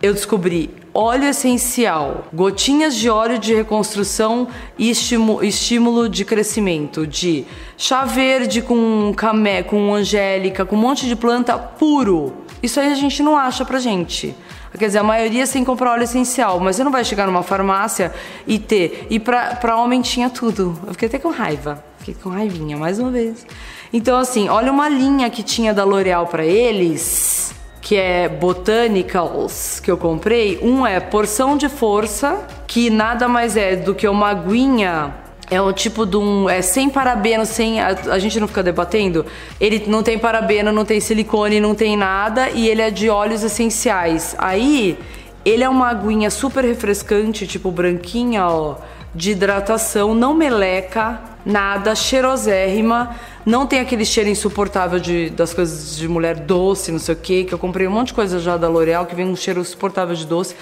eu 0.00 0.14
descobri 0.14 0.70
óleo 0.94 1.28
essencial, 1.28 2.26
gotinhas 2.32 2.94
de 2.94 3.10
óleo 3.10 3.38
de 3.38 3.54
reconstrução 3.54 4.48
e 4.76 4.90
estímulo, 4.90 6.08
de 6.08 6.24
crescimento, 6.24 7.06
de 7.06 7.44
chá 7.76 8.04
verde 8.04 8.62
com 8.62 9.12
camé, 9.16 9.62
com 9.62 9.94
angélica, 9.94 10.64
com 10.64 10.76
um 10.76 10.80
monte 10.80 11.06
de 11.06 11.16
planta 11.16 11.58
puro. 11.58 12.32
Isso 12.62 12.80
aí 12.80 12.90
a 12.90 12.94
gente 12.94 13.22
não 13.22 13.36
acha 13.36 13.64
pra 13.64 13.78
gente. 13.78 14.34
Quer 14.76 14.86
dizer, 14.86 14.98
a 14.98 15.02
maioria 15.02 15.46
sem 15.46 15.64
comprar 15.64 15.92
óleo 15.92 16.04
essencial, 16.04 16.60
mas 16.60 16.76
você 16.76 16.84
não 16.84 16.92
vai 16.92 17.04
chegar 17.04 17.26
numa 17.26 17.42
farmácia 17.42 18.12
e 18.46 18.58
ter. 18.58 19.06
E 19.10 19.18
pra, 19.18 19.56
pra 19.56 19.76
homem 19.76 20.00
tinha 20.00 20.28
tudo. 20.30 20.78
Eu 20.86 20.92
fiquei 20.92 21.08
até 21.08 21.18
com 21.18 21.30
raiva. 21.30 21.82
Fiquei 21.98 22.14
com 22.14 22.28
raivinha, 22.28 22.76
mais 22.76 22.98
uma 22.98 23.10
vez. 23.10 23.46
Então, 23.92 24.18
assim, 24.18 24.48
olha 24.48 24.70
uma 24.70 24.88
linha 24.88 25.30
que 25.30 25.42
tinha 25.42 25.72
da 25.72 25.84
L'Oreal 25.84 26.26
para 26.26 26.44
eles 26.44 27.54
que 27.88 27.96
é 27.96 28.28
Botanicals, 28.28 29.80
que 29.80 29.90
eu 29.90 29.96
comprei. 29.96 30.58
Um 30.60 30.86
é 30.86 31.00
porção 31.00 31.56
de 31.56 31.70
força, 31.70 32.46
que 32.66 32.90
nada 32.90 33.26
mais 33.26 33.56
é 33.56 33.76
do 33.76 33.94
que 33.94 34.06
uma 34.06 34.28
aguinha 34.28 35.14
é 35.50 35.58
um 35.62 35.72
tipo 35.72 36.04
de 36.04 36.18
um. 36.18 36.50
É 36.50 36.60
sem 36.60 36.90
parabeno, 36.90 37.46
sem. 37.46 37.80
A, 37.80 37.96
a, 38.10 38.18
gente 38.18 38.38
não 38.38 38.46
fica 38.46 38.62
debatendo. 38.62 39.24
Ele 39.58 39.84
não 39.86 40.02
tem 40.02 40.18
parabeno, 40.18 40.70
não 40.70 40.84
tem 40.84 41.00
silicone, 41.00 41.60
não 41.60 41.74
tem 41.74 41.96
nada. 41.96 42.50
E 42.50 42.68
ele 42.68 42.82
é 42.82 42.90
de 42.90 43.08
óleos 43.08 43.42
essenciais. 43.42 44.36
Aí, 44.36 44.98
ele 45.42 45.64
é 45.64 45.68
uma 45.68 45.88
aguinha 45.88 46.28
super 46.28 46.66
refrescante, 46.66 47.46
tipo 47.46 47.70
branquinha, 47.70 48.46
ó. 48.46 48.76
De 49.14 49.32
hidratação, 49.32 50.14
não 50.14 50.34
meleca, 50.34 51.20
nada, 51.44 51.94
cheirosérrima. 51.94 53.14
Não 53.44 53.66
tem 53.66 53.80
aquele 53.80 54.04
cheiro 54.04 54.28
insuportável 54.28 55.00
de, 55.00 55.30
das 55.30 55.54
coisas 55.54 55.96
de 55.96 56.06
mulher 56.06 56.36
doce, 56.36 56.92
não 56.92 56.98
sei 56.98 57.14
o 57.14 57.18
que, 57.18 57.44
que 57.44 57.54
eu 57.54 57.58
comprei 57.58 57.88
um 57.88 57.90
monte 57.90 58.08
de 58.08 58.14
coisa 58.14 58.38
já 58.38 58.56
da 58.56 58.68
L'Oreal 58.68 59.06
que 59.06 59.14
vem 59.14 59.26
um 59.26 59.34
cheiro 59.34 59.60
insuportável 59.60 60.14
de 60.14 60.26
doce. 60.26 60.54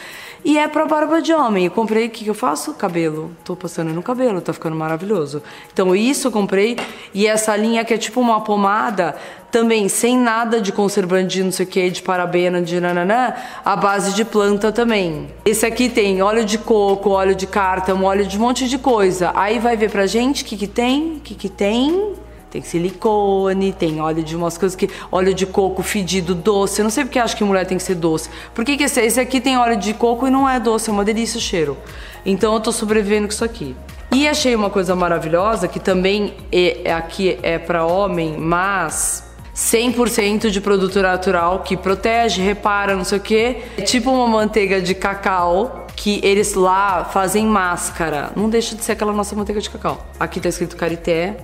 E 0.45 0.59
é 0.59 0.69
pra 0.69 0.87
barba 0.87 1.21
de 1.21 1.33
homem. 1.33 1.67
Eu 1.67 1.71
comprei, 1.71 2.07
o 2.07 2.11
que, 2.11 2.25
que 2.25 2.31
eu 2.31 2.35
faço? 2.35 2.75
Cabelo. 2.75 3.31
Tô 3.45 3.57
passando 3.57 3.93
no 3.93 4.03
cabelo, 4.03 4.41
tá 4.41 4.53
ficando 4.53 4.77
maravilhoso. 4.77 5.43
Então 5.73 5.95
isso 5.95 6.29
eu 6.29 6.33
comprei. 6.33 6.77
E 7.13 7.27
essa 7.27 7.57
linha 7.57 7.85
que 7.85 7.95
é 7.95 7.99
tipo 7.99 8.21
uma 8.21 8.41
pomada, 8.41 9.17
também 9.51 9.89
sem 9.89 10.19
nada 10.19 10.61
de 10.61 10.73
conservante 10.73 11.37
de 11.37 11.43
não 11.43 11.53
sei 11.53 11.65
o 11.65 11.69
que, 11.69 11.91
de 11.91 12.03
parabena, 12.03 12.61
de 12.61 12.81
nananã, 12.81 13.33
a 13.65 13.75
base 13.75 14.15
de 14.15 14.25
planta 14.25 14.71
também. 14.71 15.29
Esse 15.45 15.65
aqui 15.65 15.89
tem 15.89 16.23
óleo 16.23 16.45
de 16.45 16.59
coco, 16.59 17.11
óleo 17.11 17.35
de 17.35 17.47
cártamo, 17.47 18.07
óleo 18.07 18.27
de 18.27 18.37
um 18.37 18.41
monte 18.41 18.69
de 18.69 18.79
coisa. 18.79 19.33
Aí 19.35 19.59
vai 19.59 19.77
ver 19.77 19.91
pra 19.91 20.07
gente 20.07 20.43
o 20.43 20.47
que 20.47 20.57
que 20.57 20.67
tem, 20.67 21.17
o 21.17 21.21
que 21.21 21.35
que 21.35 21.49
tem 21.49 22.15
tem 22.51 22.63
silicone, 22.63 23.73
tem 23.73 24.01
óleo 24.01 24.23
de 24.23 24.37
umas 24.37 24.57
coisas 24.57 24.77
que. 24.77 24.89
óleo 25.11 25.35
de 25.35 25.47
coco 25.47 25.83
fedido, 25.83 26.35
doce. 26.35 26.81
Eu 26.81 26.85
não 26.85 26.91
sei 26.91 27.05
porque 27.05 27.19
acho 27.19 27.37
que 27.37 27.45
mulher 27.45 27.67
tem 27.67 27.77
que 27.77 27.83
ser 27.83 27.95
doce. 27.95 28.31
Por 28.55 28.65
que, 28.65 28.77
que 28.77 28.85
esse, 28.85 29.01
esse 29.01 29.21
aqui 29.21 29.41
tem 29.41 29.57
óleo 29.59 29.77
de 29.77 29.93
coco 29.95 30.27
e 30.27 30.31
não 30.31 30.49
é 30.49 30.59
doce? 30.61 30.91
É 30.91 30.93
uma 30.93 31.05
delícia 31.05 31.39
o 31.39 31.41
cheiro. 31.41 31.77
Então 32.25 32.55
eu 32.55 32.61
tô 32.61 32.73
sobrevivendo 32.73 33.27
com 33.27 33.33
isso 33.33 33.45
aqui. 33.45 33.77
E 34.13 34.27
achei 34.29 34.55
uma 34.55 34.71
coisa 34.71 34.95
maravilhosa 34.95 35.69
que 35.69 35.81
também 35.81 36.35
é, 36.51 36.89
é 36.89 36.93
aqui 36.93 37.39
é 37.43 37.59
para 37.59 37.85
homem, 37.85 38.37
mas 38.39 39.25
100% 39.55 40.51
de 40.51 40.61
produto 40.61 41.01
natural 41.01 41.61
que 41.61 41.77
protege, 41.77 42.43
repara, 42.43 42.95
não 42.95 43.05
sei 43.05 43.19
o 43.19 43.21
que. 43.21 43.57
É 43.77 43.83
tipo 43.83 44.11
uma 44.11 44.27
manteiga 44.27 44.81
de 44.81 44.95
cacau 44.95 45.87
que 45.97 46.21
eles 46.23 46.55
lá 46.55 47.05
fazem 47.05 47.47
máscara. 47.47 48.31
Não 48.37 48.51
deixa 48.51 48.77
de 48.77 48.85
ser 48.85 48.93
aquela 48.93 49.13
nossa 49.13 49.35
manteiga 49.35 49.61
de 49.61 49.71
cacau. 49.71 50.07
Aqui 50.21 50.41
tá 50.41 50.49
escrito 50.49 50.77
Carité, 50.77 51.39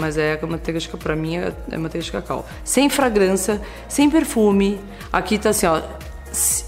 mas 0.00 0.16
é 0.16 0.38
a 0.40 0.46
manteiga 0.46 0.78
de 0.78 0.86
cacau, 0.86 1.00
pra 1.00 1.16
mim 1.16 1.36
é, 1.36 1.52
é 1.70 1.76
manteiga 1.76 2.04
de 2.04 2.12
cacau. 2.12 2.46
Sem 2.64 2.88
fragrância, 2.88 3.60
sem 3.88 4.08
perfume. 4.08 4.80
Aqui 5.12 5.38
tá 5.38 5.50
assim, 5.50 5.66
ó, 5.66 5.80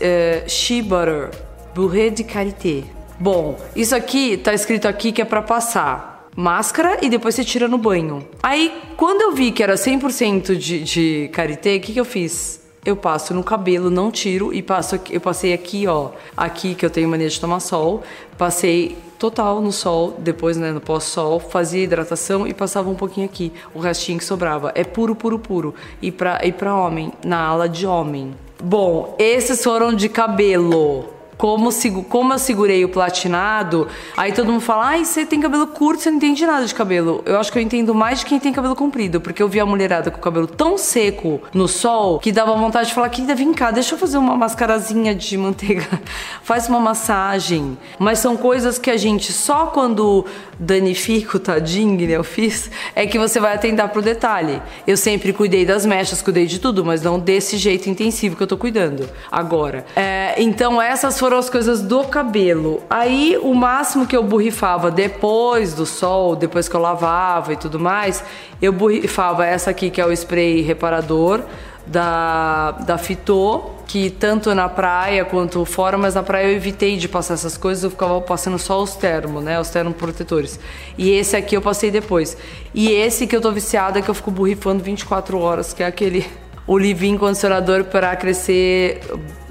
é, 0.00 0.44
Shea 0.46 0.82
Butter, 0.82 1.30
Bourrée 1.74 2.10
de 2.10 2.24
Karité. 2.24 2.84
Bom, 3.18 3.58
isso 3.76 3.94
aqui 3.94 4.36
tá 4.36 4.54
escrito 4.54 4.88
aqui 4.88 5.12
que 5.12 5.20
é 5.20 5.24
para 5.24 5.42
passar 5.42 6.10
máscara 6.34 6.98
e 7.02 7.08
depois 7.08 7.34
você 7.34 7.44
tira 7.44 7.68
no 7.68 7.76
banho. 7.76 8.26
Aí, 8.42 8.72
quando 8.96 9.20
eu 9.20 9.32
vi 9.32 9.52
que 9.52 9.62
era 9.62 9.74
100% 9.74 10.56
de, 10.56 10.82
de 10.82 11.30
karité, 11.32 11.76
o 11.76 11.80
que, 11.80 11.92
que 11.92 12.00
eu 12.00 12.04
fiz? 12.04 12.59
Eu 12.84 12.96
passo 12.96 13.34
no 13.34 13.44
cabelo, 13.44 13.90
não 13.90 14.10
tiro 14.10 14.54
e 14.54 14.62
passo 14.62 14.98
eu 15.10 15.20
passei 15.20 15.52
aqui, 15.52 15.86
ó, 15.86 16.10
aqui 16.34 16.74
que 16.74 16.84
eu 16.84 16.88
tenho 16.88 17.08
mania 17.08 17.28
de 17.28 17.38
tomar 17.38 17.60
sol, 17.60 18.02
passei 18.38 18.96
total 19.18 19.60
no 19.60 19.70
sol, 19.70 20.16
depois 20.18 20.56
né, 20.56 20.72
no 20.72 20.80
pós-sol, 20.80 21.38
fazia 21.38 21.84
hidratação 21.84 22.46
e 22.46 22.54
passava 22.54 22.88
um 22.88 22.94
pouquinho 22.94 23.26
aqui, 23.26 23.52
o 23.74 23.80
restinho 23.80 24.18
que 24.18 24.24
sobrava. 24.24 24.72
É 24.74 24.82
puro, 24.82 25.14
puro, 25.14 25.38
puro. 25.38 25.74
E 26.00 26.10
pra, 26.10 26.40
e 26.42 26.50
pra 26.50 26.74
homem, 26.74 27.12
na 27.22 27.38
ala 27.38 27.68
de 27.68 27.86
homem. 27.86 28.34
Bom, 28.62 29.14
esses 29.18 29.62
foram 29.62 29.92
de 29.92 30.08
cabelo 30.08 31.19
como, 31.40 31.70
como 32.06 32.34
eu 32.34 32.38
segurei 32.38 32.84
o 32.84 32.88
platinado, 32.90 33.88
aí 34.14 34.30
todo 34.30 34.52
mundo 34.52 34.60
fala, 34.60 34.88
ai, 34.88 35.06
você 35.06 35.24
tem 35.24 35.40
cabelo 35.40 35.66
curto, 35.66 36.02
você 36.02 36.10
não 36.10 36.18
entende 36.18 36.44
nada 36.44 36.66
de 36.66 36.74
cabelo. 36.74 37.22
Eu 37.24 37.40
acho 37.40 37.50
que 37.50 37.56
eu 37.56 37.62
entendo 37.62 37.94
mais 37.94 38.18
de 38.18 38.26
quem 38.26 38.38
tem 38.38 38.52
cabelo 38.52 38.76
comprido, 38.76 39.22
porque 39.22 39.42
eu 39.42 39.48
vi 39.48 39.58
a 39.58 39.64
mulherada 39.64 40.10
com 40.10 40.18
o 40.18 40.20
cabelo 40.20 40.46
tão 40.46 40.76
seco 40.76 41.40
no 41.54 41.66
sol 41.66 42.18
que 42.18 42.30
dava 42.30 42.54
vontade 42.54 42.88
de 42.88 42.94
falar, 42.94 43.08
querida, 43.08 43.34
vem 43.34 43.54
cá, 43.54 43.70
deixa 43.70 43.94
eu 43.94 43.98
fazer 43.98 44.18
uma 44.18 44.36
mascarazinha 44.36 45.14
de 45.14 45.38
manteiga, 45.38 45.88
faz 46.44 46.68
uma 46.68 46.78
massagem. 46.78 47.78
Mas 47.98 48.18
são 48.18 48.36
coisas 48.36 48.78
que 48.78 48.90
a 48.90 48.98
gente 48.98 49.32
só 49.32 49.68
quando 49.68 50.26
danifica 50.58 51.38
o 51.38 51.40
tadinho, 51.40 52.06
né, 52.06 52.16
eu 52.16 52.22
fiz, 52.22 52.70
é 52.94 53.06
que 53.06 53.18
você 53.18 53.40
vai 53.40 53.54
atentar 53.54 53.88
pro 53.88 54.02
detalhe. 54.02 54.60
Eu 54.86 54.98
sempre 54.98 55.32
cuidei 55.32 55.64
das 55.64 55.86
mechas, 55.86 56.20
cuidei 56.20 56.44
de 56.44 56.58
tudo, 56.58 56.84
mas 56.84 57.00
não 57.00 57.18
desse 57.18 57.56
jeito 57.56 57.88
intensivo 57.88 58.36
que 58.36 58.42
eu 58.42 58.46
tô 58.46 58.58
cuidando 58.58 59.08
agora. 59.32 59.86
É, 59.96 60.34
então 60.36 60.82
essas 60.82 61.18
foram 61.18 61.29
foram 61.30 61.38
as 61.38 61.48
coisas 61.48 61.80
do 61.80 62.02
cabelo. 62.02 62.82
Aí 62.90 63.38
o 63.40 63.54
máximo 63.54 64.04
que 64.04 64.16
eu 64.16 64.22
borrifava 64.24 64.90
depois 64.90 65.74
do 65.74 65.86
sol, 65.86 66.34
depois 66.34 66.68
que 66.68 66.74
eu 66.74 66.80
lavava 66.80 67.52
e 67.52 67.56
tudo 67.56 67.78
mais, 67.78 68.24
eu 68.60 68.72
borrifava 68.72 69.46
essa 69.46 69.70
aqui 69.70 69.90
que 69.90 70.00
é 70.00 70.04
o 70.04 70.10
spray 70.10 70.60
reparador 70.60 71.42
da, 71.86 72.72
da 72.72 72.98
Fitô, 72.98 73.70
que 73.86 74.10
tanto 74.10 74.52
na 74.56 74.68
praia 74.68 75.24
quanto 75.24 75.64
fora, 75.64 75.96
mas 75.96 76.16
na 76.16 76.22
praia 76.24 76.48
eu 76.48 76.56
evitei 76.56 76.96
de 76.96 77.06
passar 77.06 77.34
essas 77.34 77.56
coisas, 77.56 77.84
eu 77.84 77.90
ficava 77.90 78.20
passando 78.20 78.58
só 78.58 78.82
os 78.82 78.96
termos, 78.96 79.44
né? 79.44 79.60
Os 79.60 79.70
termos 79.70 79.94
protetores. 79.94 80.58
E 80.98 81.10
esse 81.10 81.36
aqui 81.36 81.56
eu 81.56 81.62
passei 81.62 81.92
depois. 81.92 82.36
E 82.74 82.90
esse 82.90 83.24
que 83.28 83.36
eu 83.36 83.40
tô 83.40 83.52
viciada, 83.52 84.02
que 84.02 84.10
eu 84.10 84.14
fico 84.14 84.32
borrifando 84.32 84.82
24 84.82 85.38
horas, 85.38 85.72
que 85.72 85.84
é 85.84 85.86
aquele 85.86 86.26
o 86.70 86.78
Livin 86.78 87.18
condicionador 87.18 87.82
para 87.82 88.14
crescer 88.14 89.00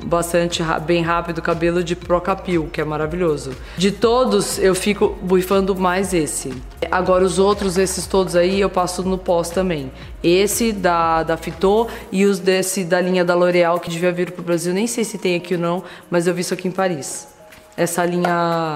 bastante 0.06 0.64
bem 0.86 1.04
rápido 1.04 1.40
o 1.40 1.42
cabelo 1.42 1.84
de 1.84 1.94
Procapil, 1.94 2.70
que 2.72 2.80
é 2.80 2.86
maravilhoso. 2.86 3.52
De 3.78 3.92
todos, 3.92 4.58
eu 4.58 4.74
fico 4.74 5.10
buifando 5.22 5.76
mais 5.76 6.14
esse. 6.14 6.54
Agora 6.90 7.26
os 7.26 7.38
outros, 7.38 7.78
esses 7.78 8.08
todos 8.08 8.38
aí, 8.38 8.62
eu 8.62 8.70
passo 8.70 9.04
no 9.04 9.18
pós 9.18 9.50
também. 9.50 9.92
Esse 10.24 10.72
da, 10.72 11.24
da 11.24 11.36
Fitô 11.36 11.90
e 12.10 12.24
os 12.24 12.40
desse 12.40 12.86
da 12.86 13.02
linha 13.02 13.26
da 13.26 13.36
L'Oreal, 13.36 13.82
que 13.82 13.90
devia 13.90 14.14
vir 14.14 14.32
pro 14.32 14.42
Brasil. 14.42 14.74
Nem 14.74 14.88
sei 14.88 15.04
se 15.04 15.18
tem 15.18 15.36
aqui 15.36 15.56
ou 15.56 15.60
não, 15.60 15.84
mas 16.10 16.26
eu 16.26 16.34
vi 16.34 16.40
isso 16.40 16.54
aqui 16.54 16.70
em 16.70 16.72
Paris. 16.72 17.28
Essa 17.76 18.06
linha 18.06 18.76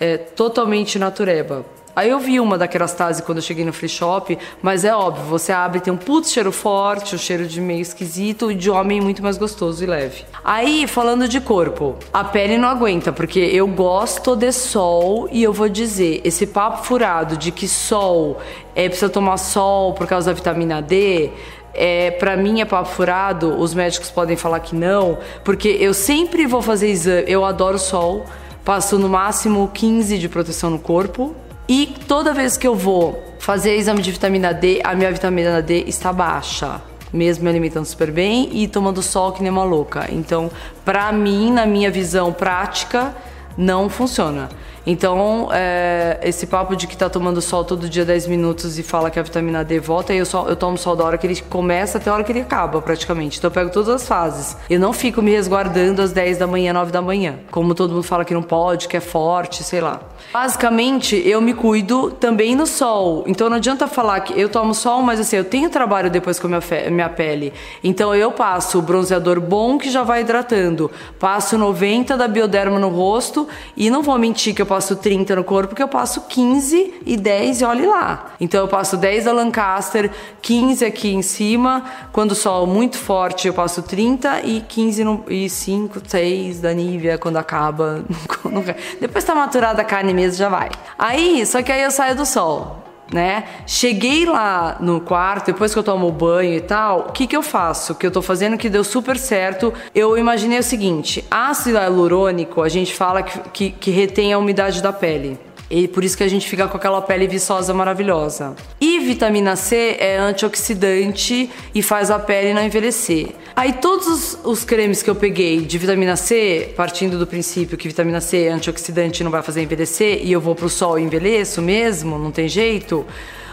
é 0.00 0.16
totalmente 0.16 0.98
natureba 0.98 1.66
Aí 1.98 2.10
eu 2.10 2.20
vi 2.20 2.38
uma 2.38 2.56
da 2.56 2.68
Kerastase 2.68 3.24
quando 3.24 3.38
eu 3.38 3.42
cheguei 3.42 3.64
no 3.64 3.72
free 3.72 3.88
shop, 3.88 4.38
mas 4.62 4.84
é 4.84 4.94
óbvio, 4.94 5.24
você 5.24 5.50
abre 5.50 5.80
tem 5.80 5.92
um 5.92 5.96
putz 5.96 6.30
cheiro 6.30 6.52
forte, 6.52 7.16
um 7.16 7.18
cheiro 7.18 7.44
de 7.44 7.60
meio 7.60 7.80
esquisito 7.80 8.52
e 8.52 8.54
de 8.54 8.70
homem 8.70 9.00
muito 9.00 9.20
mais 9.20 9.36
gostoso 9.36 9.82
e 9.82 9.86
leve. 9.88 10.24
Aí, 10.44 10.86
falando 10.86 11.26
de 11.26 11.40
corpo, 11.40 11.96
a 12.12 12.22
pele 12.22 12.56
não 12.56 12.68
aguenta, 12.68 13.12
porque 13.12 13.40
eu 13.40 13.66
gosto 13.66 14.36
de 14.36 14.52
sol 14.52 15.28
e 15.32 15.42
eu 15.42 15.52
vou 15.52 15.68
dizer, 15.68 16.20
esse 16.22 16.46
papo 16.46 16.84
furado 16.84 17.36
de 17.36 17.50
que 17.50 17.66
sol 17.66 18.38
é 18.76 18.88
precisa 18.88 19.10
tomar 19.10 19.36
sol 19.36 19.92
por 19.92 20.06
causa 20.06 20.30
da 20.30 20.34
vitamina 20.34 20.80
D, 20.80 21.32
é, 21.74 22.12
para 22.12 22.36
mim 22.36 22.60
é 22.60 22.64
papo 22.64 22.90
furado, 22.90 23.58
os 23.58 23.74
médicos 23.74 24.08
podem 24.08 24.36
falar 24.36 24.60
que 24.60 24.76
não, 24.76 25.18
porque 25.42 25.76
eu 25.80 25.92
sempre 25.92 26.46
vou 26.46 26.62
fazer 26.62 26.90
exame, 26.90 27.24
eu 27.26 27.44
adoro 27.44 27.76
sol, 27.76 28.24
passo 28.64 29.00
no 29.00 29.08
máximo 29.08 29.68
15 29.74 30.16
de 30.16 30.28
proteção 30.28 30.70
no 30.70 30.78
corpo 30.78 31.34
e 31.68 31.86
toda 32.06 32.32
vez 32.32 32.56
que 32.56 32.66
eu 32.66 32.74
vou 32.74 33.22
fazer 33.38 33.76
exame 33.76 34.00
de 34.00 34.10
vitamina 34.10 34.54
D, 34.54 34.80
a 34.82 34.94
minha 34.94 35.12
vitamina 35.12 35.60
D 35.60 35.84
está 35.86 36.12
baixa. 36.12 36.80
Mesmo 37.12 37.44
me 37.44 37.50
alimentando 37.50 37.84
super 37.84 38.10
bem 38.10 38.48
e 38.52 38.66
tomando 38.66 39.02
sol 39.02 39.32
que 39.32 39.42
nem 39.42 39.50
uma 39.50 39.64
louca. 39.64 40.06
Então, 40.10 40.50
pra 40.84 41.12
mim, 41.12 41.52
na 41.52 41.66
minha 41.66 41.90
visão 41.90 42.32
prática, 42.32 43.14
não 43.56 43.88
funciona. 43.88 44.48
Então, 44.90 45.50
é, 45.52 46.18
esse 46.22 46.46
papo 46.46 46.74
de 46.74 46.86
que 46.86 46.96
tá 46.96 47.10
tomando 47.10 47.42
sol 47.42 47.62
todo 47.62 47.90
dia 47.90 48.06
10 48.06 48.26
minutos 48.26 48.78
e 48.78 48.82
fala 48.82 49.10
que 49.10 49.18
a 49.18 49.22
vitamina 49.22 49.62
D 49.62 49.78
volta, 49.78 50.14
eu, 50.14 50.24
só, 50.24 50.46
eu 50.48 50.56
tomo 50.56 50.78
sol 50.78 50.96
da 50.96 51.04
hora 51.04 51.18
que 51.18 51.26
ele 51.26 51.38
começa 51.42 51.98
até 51.98 52.08
a 52.08 52.14
hora 52.14 52.24
que 52.24 52.32
ele 52.32 52.40
acaba, 52.40 52.80
praticamente. 52.80 53.36
Então, 53.36 53.48
eu 53.48 53.52
pego 53.52 53.70
todas 53.70 53.90
as 53.90 54.08
fases. 54.08 54.56
Eu 54.70 54.80
não 54.80 54.94
fico 54.94 55.20
me 55.20 55.30
resguardando 55.30 56.00
às 56.00 56.10
10 56.12 56.38
da 56.38 56.46
manhã, 56.46 56.72
9 56.72 56.90
da 56.90 57.02
manhã. 57.02 57.34
Como 57.50 57.74
todo 57.74 57.92
mundo 57.92 58.02
fala 58.02 58.24
que 58.24 58.32
não 58.32 58.42
pode, 58.42 58.88
que 58.88 58.96
é 58.96 59.00
forte, 59.00 59.62
sei 59.62 59.82
lá. 59.82 60.00
Basicamente, 60.32 61.16
eu 61.16 61.42
me 61.42 61.52
cuido 61.52 62.10
também 62.12 62.56
no 62.56 62.66
sol. 62.66 63.24
Então, 63.26 63.50
não 63.50 63.58
adianta 63.58 63.86
falar 63.86 64.20
que 64.20 64.40
eu 64.40 64.48
tomo 64.48 64.74
sol, 64.74 65.02
mas 65.02 65.20
assim, 65.20 65.36
eu 65.36 65.44
tenho 65.44 65.68
trabalho 65.68 66.10
depois 66.10 66.40
com 66.40 66.46
a 66.46 66.50
minha, 66.50 66.90
minha 66.90 67.08
pele. 67.10 67.52
Então, 67.84 68.14
eu 68.14 68.32
passo 68.32 68.78
o 68.78 68.82
bronzeador 68.82 69.38
bom 69.38 69.76
que 69.76 69.90
já 69.90 70.02
vai 70.02 70.22
hidratando. 70.22 70.90
Passo 71.18 71.58
90 71.58 72.16
da 72.16 72.26
Bioderma 72.26 72.78
no 72.78 72.88
rosto 72.88 73.46
e 73.76 73.90
não 73.90 74.02
vou 74.02 74.16
mentir 74.16 74.54
que 74.54 74.62
eu 74.62 74.66
passo 74.66 74.77
passo 74.78 74.94
30 74.94 75.34
no 75.34 75.42
corpo, 75.42 75.70
porque 75.70 75.82
eu 75.82 75.88
passo 75.88 76.20
15 76.22 77.02
e 77.04 77.16
10 77.16 77.60
e 77.60 77.64
olhe 77.64 77.84
lá. 77.84 78.32
Então 78.40 78.60
eu 78.60 78.68
passo 78.68 78.96
10 78.96 79.24
da 79.24 79.32
Lancaster, 79.32 80.08
15 80.40 80.84
aqui 80.84 81.12
em 81.12 81.20
cima. 81.20 81.84
Quando 82.12 82.30
o 82.30 82.34
sol 82.36 82.64
muito 82.64 82.96
forte, 82.96 83.48
eu 83.48 83.54
passo 83.54 83.82
30 83.82 84.42
e 84.42 84.60
15 84.60 85.04
no, 85.04 85.24
e 85.28 85.50
5, 85.50 86.00
6 86.06 86.60
da 86.60 86.72
Nivea 86.72 87.18
quando 87.18 87.38
acaba. 87.38 88.04
Depois 89.00 89.24
tá 89.24 89.34
maturada 89.34 89.82
a 89.82 89.84
carne 89.84 90.14
mesmo, 90.14 90.38
já 90.38 90.48
vai. 90.48 90.70
Aí, 90.96 91.44
só 91.44 91.60
que 91.60 91.72
aí 91.72 91.82
eu 91.82 91.90
saio 91.90 92.14
do 92.14 92.24
sol 92.24 92.87
né? 93.12 93.44
Cheguei 93.66 94.24
lá 94.24 94.76
no 94.80 95.00
quarto, 95.00 95.46
depois 95.46 95.72
que 95.72 95.78
eu 95.78 95.82
tomo 95.82 96.10
banho 96.10 96.54
e 96.54 96.60
tal, 96.60 97.00
o 97.08 97.12
que 97.12 97.26
que 97.26 97.36
eu 97.36 97.42
faço? 97.42 97.94
Que 97.94 98.06
eu 98.06 98.10
tô 98.10 98.20
fazendo 98.22 98.58
que 98.58 98.68
deu 98.68 98.84
super 98.84 99.16
certo. 99.16 99.72
Eu 99.94 100.16
imaginei 100.18 100.58
o 100.58 100.62
seguinte: 100.62 101.24
ácido 101.30 101.78
hialurônico, 101.78 102.62
a 102.62 102.68
gente 102.68 102.94
fala 102.94 103.22
que, 103.22 103.38
que, 103.50 103.70
que 103.70 103.90
retém 103.90 104.32
a 104.32 104.38
umidade 104.38 104.82
da 104.82 104.92
pele. 104.92 105.38
E 105.70 105.86
por 105.86 106.02
isso 106.02 106.16
que 106.16 106.24
a 106.24 106.28
gente 106.28 106.48
fica 106.48 106.66
com 106.66 106.76
aquela 106.76 107.02
pele 107.02 107.26
viçosa 107.26 107.74
maravilhosa. 107.74 108.56
E 108.80 108.98
vitamina 109.00 109.54
C 109.54 109.96
é 110.00 110.16
antioxidante 110.16 111.50
e 111.74 111.82
faz 111.82 112.10
a 112.10 112.18
pele 112.18 112.54
não 112.54 112.62
envelhecer. 112.62 113.34
Aí 113.58 113.72
todos 113.72 114.06
os, 114.06 114.38
os, 114.44 114.64
cremes 114.64 115.02
que 115.02 115.10
eu 115.10 115.16
peguei 115.16 115.62
de 115.62 115.78
vitamina 115.78 116.14
C, 116.14 116.72
partindo 116.76 117.18
do 117.18 117.26
princípio 117.26 117.76
que 117.76 117.88
vitamina 117.88 118.20
C 118.20 118.44
é 118.44 118.50
antioxidante 118.50 119.24
não 119.24 119.32
vai 119.32 119.42
fazer 119.42 119.60
envelhecer, 119.60 120.20
e 120.22 120.30
eu 120.30 120.40
vou 120.40 120.54
pro 120.54 120.68
sol 120.68 120.96
e 120.96 121.02
envelheço 121.02 121.60
mesmo, 121.60 122.16
não 122.20 122.30
tem 122.30 122.48
jeito. 122.48 123.04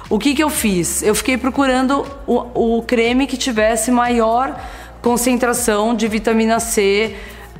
O 0.07 0.19
que 0.19 0.35
que 0.35 0.43
eu 0.43 0.49
fiz? 0.51 1.01
Eu 1.01 1.15
fiquei 1.15 1.39
procurando 1.39 2.05
o, 2.27 2.77
o 2.77 2.83
creme 2.83 3.25
que 3.25 3.35
tivesse 3.35 3.89
maior 3.89 4.61
concentração 5.01 5.95
de 5.95 6.07
vitamina 6.07 6.59
C 6.59 7.15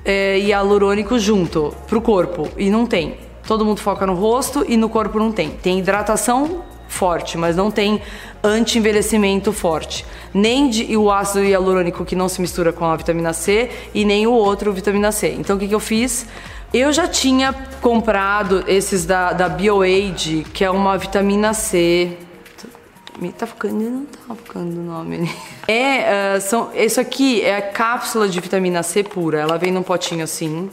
é, 0.06 0.38
e 0.38 0.50
hialurônico 0.50 1.18
junto 1.18 1.74
pro 1.88 2.00
corpo. 2.00 2.48
E 2.60 2.70
não 2.70 2.86
tem. 2.86 3.18
Todo 3.48 3.66
mundo 3.66 3.82
foca 3.82 4.06
no 4.06 4.14
rosto 4.14 4.64
e 4.70 4.78
no 4.78 4.88
corpo 4.88 5.18
não 5.18 5.32
tem. 5.32 5.50
Tem 5.50 5.80
hidratação 5.80 6.64
forte, 6.96 7.38
mas 7.38 7.56
não 7.56 7.70
tem 7.70 8.02
anti-envelhecimento 8.42 9.52
forte. 9.52 10.06
Nem 10.34 10.70
de, 10.70 10.96
o 10.96 11.12
ácido 11.12 11.44
hialurônico 11.44 12.06
que 12.06 12.16
não 12.16 12.30
se 12.30 12.40
mistura 12.42 12.72
com 12.72 12.86
a 12.86 12.96
vitamina 12.96 13.34
C 13.34 13.70
e 13.94 14.06
nem 14.06 14.26
o 14.26 14.32
outro 14.32 14.72
vitamina 14.72 15.12
C. 15.12 15.36
Então 15.38 15.58
o 15.58 15.60
que, 15.60 15.68
que 15.68 15.76
eu 15.76 15.80
fiz? 15.80 16.26
Eu 16.74 16.92
já 16.92 17.08
tinha 17.08 17.54
comprado 17.82 18.64
esses 18.68 19.06
da, 19.06 19.34
da 19.34 19.48
BioAge, 19.48 20.46
que 20.54 20.64
é 20.64 20.70
uma 20.70 20.98
vitamina 20.98 21.54
C. 21.54 22.18
Me 23.20 23.32
tá 23.32 23.48
ficando, 23.48 23.76
não 23.76 24.06
tá 24.06 24.36
ficando 24.36 24.80
o 24.80 24.84
nome. 24.84 25.30
É, 25.68 26.36
uh, 26.38 26.42
são, 26.42 26.70
isso 26.76 27.00
aqui 27.00 27.42
é 27.42 27.58
a 27.58 27.62
cápsula 27.62 28.28
de 28.28 28.40
vitamina 28.40 28.84
C 28.84 29.04
pura. 29.04 29.40
Ela 29.40 29.58
vem 29.58 29.72
num 29.72 29.84
potinho 29.84 30.24
assim. 30.24 30.70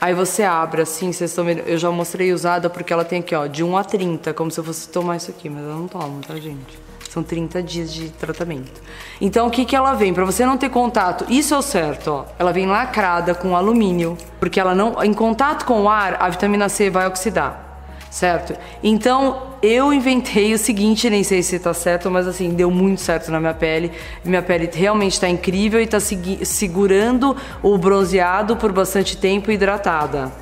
Aí 0.00 0.14
você 0.14 0.44
abre 0.44 0.82
assim, 0.82 1.12
vocês 1.12 1.30
estão 1.30 1.44
vendo, 1.44 1.60
eu 1.60 1.76
já 1.76 1.90
mostrei 1.90 2.32
usada 2.32 2.70
porque 2.70 2.92
ela 2.92 3.04
tem 3.04 3.20
aqui, 3.20 3.34
ó, 3.34 3.46
de 3.46 3.62
1 3.62 3.76
a 3.76 3.84
30, 3.84 4.32
como 4.32 4.50
se 4.50 4.58
eu 4.58 4.64
fosse 4.64 4.88
tomar 4.88 5.16
isso 5.16 5.30
aqui, 5.30 5.50
mas 5.50 5.62
eu 5.62 5.76
não 5.76 5.86
tomo, 5.86 6.20
tá, 6.26 6.34
gente? 6.36 6.78
São 7.10 7.22
30 7.22 7.62
dias 7.62 7.92
de 7.92 8.08
tratamento. 8.08 8.80
Então, 9.20 9.46
o 9.46 9.50
que 9.50 9.64
que 9.64 9.76
ela 9.76 9.94
vem? 9.94 10.14
Para 10.14 10.24
você 10.24 10.46
não 10.46 10.56
ter 10.56 10.70
contato, 10.70 11.26
isso 11.28 11.52
é 11.52 11.58
o 11.58 11.62
certo, 11.62 12.08
ó. 12.08 12.24
Ela 12.38 12.52
vem 12.52 12.66
lacrada 12.66 13.34
com 13.34 13.54
alumínio, 13.54 14.16
porque 14.38 14.58
ela 14.58 14.74
não, 14.74 15.02
em 15.04 15.12
contato 15.12 15.66
com 15.66 15.82
o 15.82 15.88
ar, 15.88 16.16
a 16.20 16.28
vitamina 16.28 16.68
C 16.68 16.88
vai 16.88 17.06
oxidar 17.06 17.69
certo? 18.10 18.54
Então 18.82 19.50
eu 19.62 19.92
inventei 19.92 20.52
o 20.52 20.58
seguinte, 20.58 21.08
nem 21.08 21.22
sei 21.22 21.42
se 21.42 21.56
está 21.56 21.72
certo, 21.72 22.10
mas 22.10 22.26
assim, 22.26 22.50
deu 22.50 22.70
muito 22.70 23.00
certo 23.00 23.30
na 23.30 23.38
minha 23.38 23.54
pele. 23.54 23.92
Minha 24.24 24.42
pele 24.42 24.68
realmente 24.72 25.12
está 25.12 25.28
incrível 25.28 25.80
e 25.80 25.84
está 25.84 26.00
segurando 26.00 27.36
o 27.62 27.78
bronzeado 27.78 28.56
por 28.56 28.72
bastante 28.72 29.16
tempo 29.16 29.50
hidratada. 29.50 30.32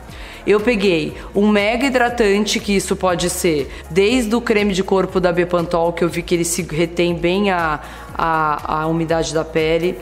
Eu 0.47 0.61
peguei 0.61 1.15
um 1.35 1.49
mega 1.49 1.85
hidratante, 1.85 2.59
que 2.59 2.75
isso 2.75 2.97
pode 2.97 3.29
ser 3.29 3.71
desde 3.91 4.35
o 4.35 4.41
creme 4.41 4.73
de 4.73 4.83
corpo 4.83 5.21
da 5.21 5.31
Bepantol, 5.31 5.93
que 5.93 6.03
eu 6.03 6.09
vi 6.09 6.23
que 6.23 6.35
ele 6.35 6.45
se 6.45 6.63
retém 6.63 7.15
bem 7.15 7.51
a, 7.51 7.81
a, 8.17 8.83
a 8.83 8.87
umidade 8.87 9.35
da 9.35 9.45
pele 9.45 9.99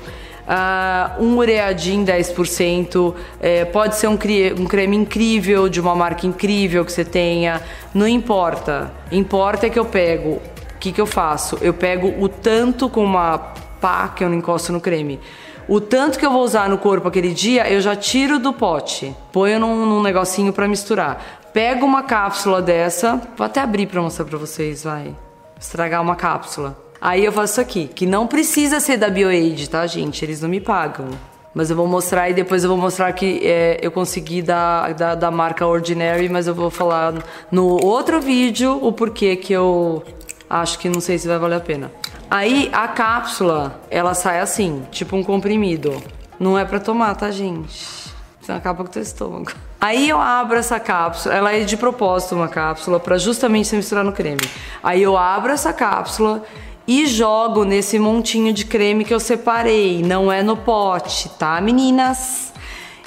uh, 0.46 1.22
um 1.22 1.37
ureadin 1.37 2.04
10%, 2.04 3.14
é, 3.40 3.64
pode 3.64 3.96
ser 3.96 4.09
um, 4.09 4.14
um 4.59 4.66
creme 4.66 4.96
incrível, 4.96 5.68
de 5.68 5.80
uma 5.80 5.94
marca 5.94 6.26
incrível 6.26 6.85
que 6.85 6.92
você 6.92 7.04
tenha, 7.04 7.61
não 7.92 8.06
importa. 8.06 8.92
Importa 9.11 9.66
é 9.66 9.70
que 9.70 9.78
eu 9.78 9.85
pego, 9.85 10.30
o 10.30 10.78
que, 10.78 10.92
que 10.92 11.00
eu 11.00 11.06
faço? 11.06 11.59
Eu 11.61 11.74
pego 11.74 12.14
o 12.22 12.28
tanto 12.28 12.88
com 12.88 13.04
uma 13.04 13.38
pá 13.80 14.09
que 14.09 14.24
eu 14.24 14.28
não 14.28 14.37
encosto 14.37 14.72
no 14.72 14.80
creme. 14.80 15.20
O 15.68 15.80
tanto 15.80 16.18
que 16.18 16.24
eu 16.24 16.30
vou 16.30 16.42
usar 16.42 16.68
no 16.68 16.78
corpo 16.78 17.09
aquele 17.09 17.35
dia, 17.35 17.68
eu 17.68 17.80
já 17.80 17.96
tiro 17.96 18.38
do 18.38 18.52
pote, 18.52 19.14
ponho 19.32 19.59
num, 19.59 19.85
num 19.85 20.00
negocinho 20.00 20.52
para 20.52 20.68
misturar. 20.68 21.40
Pego 21.52 21.85
uma 21.85 22.04
cápsula 22.04 22.62
dessa, 22.62 23.20
vou 23.37 23.44
até 23.44 23.61
abrir 23.61 23.87
para 23.87 24.00
mostrar 24.00 24.26
para 24.26 24.38
vocês, 24.38 24.85
vai. 24.85 25.12
Estragar 25.59 26.02
uma 26.02 26.14
cápsula. 26.14 26.86
Aí 27.07 27.25
eu 27.25 27.31
faço 27.31 27.53
isso 27.53 27.61
aqui, 27.61 27.87
que 27.87 28.05
não 28.05 28.27
precisa 28.27 28.81
ser 28.81 28.97
da 28.97 29.09
BioAid, 29.09 29.71
tá, 29.71 29.87
gente? 29.87 30.25
Eles 30.25 30.42
não 30.42 30.49
me 30.49 30.61
pagam. 30.61 31.07
Mas 31.55 31.71
eu 31.71 31.77
vou 31.77 31.87
mostrar 31.87 32.29
e 32.29 32.35
depois 32.35 32.64
eu 32.64 32.69
vou 32.69 32.77
mostrar 32.77 33.12
que 33.12 33.47
é, 33.47 33.79
eu 33.81 33.92
consegui 33.92 34.42
da, 34.42 34.88
da, 34.88 35.14
da, 35.14 35.31
marca 35.31 35.64
Ordinary, 35.64 36.29
mas 36.29 36.49
eu 36.49 36.55
vou 36.55 36.69
falar 36.69 37.14
no 37.49 37.81
outro 37.81 38.21
vídeo 38.21 38.77
o 38.85 38.90
porquê 38.90 39.37
que 39.37 39.53
eu 39.53 40.03
acho 40.51 40.81
que 40.81 40.88
não 40.88 41.01
sei 41.01 41.16
se 41.16 41.29
vai 41.29 41.38
valer 41.38 41.59
a 41.59 41.61
pena. 41.61 41.92
Aí 42.29 42.69
a 42.73 42.88
cápsula, 42.88 43.81
ela 43.88 44.12
sai 44.12 44.40
assim, 44.40 44.83
tipo 44.90 45.14
um 45.14 45.23
comprimido. 45.23 46.03
Não 46.40 46.59
é 46.59 46.64
para 46.64 46.81
tomar, 46.81 47.14
tá, 47.14 47.31
gente? 47.31 48.11
Você 48.40 48.51
acaba 48.51 48.83
com 48.83 48.90
o 48.90 48.92
teu 48.92 49.03
estômago. 49.03 49.53
Aí 49.81 50.09
eu 50.09 50.21
abro 50.21 50.59
essa 50.59 50.81
cápsula, 50.81 51.33
ela 51.37 51.53
é 51.53 51.61
de 51.61 51.77
propósito 51.77 52.35
uma 52.35 52.49
cápsula 52.49 52.99
para 52.99 53.16
justamente 53.16 53.69
se 53.69 53.77
misturar 53.77 54.03
no 54.03 54.12
creme. 54.12 54.40
Aí 54.83 55.01
eu 55.05 55.16
abro 55.16 55.53
essa 55.53 55.73
cápsula 55.73 56.42
e 56.87 57.07
jogo 57.07 57.64
nesse 57.64 57.99
montinho 57.99 58.53
de 58.53 58.64
creme 58.64 59.05
que 59.05 59.12
eu 59.12 59.20
separei. 59.20 60.03
Não 60.03 60.31
é 60.31 60.42
no 60.42 60.57
pote, 60.57 61.29
tá, 61.31 61.61
meninas? 61.61 62.53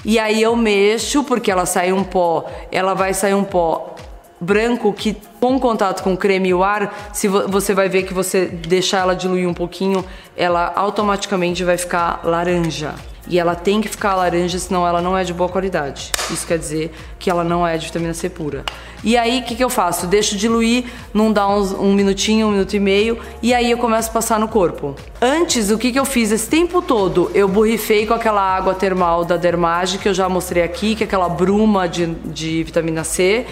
E 0.03 0.17
aí 0.17 0.41
eu 0.41 0.55
mexo, 0.55 1.23
porque 1.23 1.51
ela 1.51 1.65
sai 1.65 1.91
um 1.91 2.03
pó, 2.03 2.45
ela 2.71 2.93
vai 2.93 3.13
sair 3.13 3.33
um 3.33 3.43
pó 3.43 3.95
branco 4.39 4.93
que 4.93 5.17
com 5.39 5.59
contato 5.59 6.01
com 6.01 6.13
o 6.13 6.17
creme 6.17 6.49
e 6.49 6.53
o 6.53 6.63
ar, 6.63 7.11
se 7.13 7.27
você 7.27 7.73
vai 7.73 7.89
ver 7.89 8.03
que 8.03 8.13
você 8.13 8.45
deixar 8.45 8.99
ela 8.99 9.15
diluir 9.15 9.47
um 9.47 9.53
pouquinho, 9.53 10.03
ela 10.35 10.71
automaticamente 10.75 11.63
vai 11.63 11.77
ficar 11.77 12.21
laranja. 12.23 12.95
E 13.29 13.37
ela 13.37 13.55
tem 13.55 13.79
que 13.79 13.87
ficar 13.87 14.15
laranja, 14.15 14.57
senão 14.57 14.87
ela 14.87 15.01
não 15.01 15.15
é 15.15 15.23
de 15.23 15.33
boa 15.33 15.47
qualidade. 15.47 16.11
Isso 16.31 16.47
quer 16.47 16.57
dizer 16.57 16.91
que 17.19 17.29
ela 17.29 17.43
não 17.43 17.65
é 17.65 17.77
de 17.77 17.85
vitamina 17.85 18.13
C 18.13 18.27
pura. 18.27 18.65
E 19.03 19.15
aí, 19.15 19.39
o 19.39 19.43
que, 19.43 19.55
que 19.55 19.63
eu 19.63 19.69
faço? 19.69 20.07
Deixo 20.07 20.35
diluir, 20.35 20.85
não 21.13 21.31
dá 21.31 21.47
uns, 21.47 21.71
um 21.71 21.93
minutinho, 21.93 22.47
um 22.47 22.51
minuto 22.51 22.75
e 22.75 22.79
meio, 22.79 23.19
e 23.41 23.53
aí 23.53 23.69
eu 23.69 23.77
começo 23.77 24.09
a 24.09 24.13
passar 24.13 24.39
no 24.39 24.47
corpo. 24.47 24.95
Antes, 25.21 25.69
o 25.69 25.77
que, 25.77 25.91
que 25.91 25.99
eu 25.99 26.05
fiz 26.05 26.31
esse 26.31 26.49
tempo 26.49 26.81
todo? 26.81 27.29
Eu 27.35 27.47
borrifei 27.47 28.07
com 28.07 28.15
aquela 28.15 28.41
água 28.41 28.73
termal 28.73 29.23
da 29.23 29.37
Dermage, 29.37 29.99
que 29.99 30.09
eu 30.09 30.13
já 30.13 30.27
mostrei 30.27 30.63
aqui, 30.63 30.95
que 30.95 31.03
é 31.03 31.05
aquela 31.05 31.29
bruma 31.29 31.87
de, 31.87 32.07
de 32.07 32.63
vitamina 32.63 33.03
C. 33.03 33.45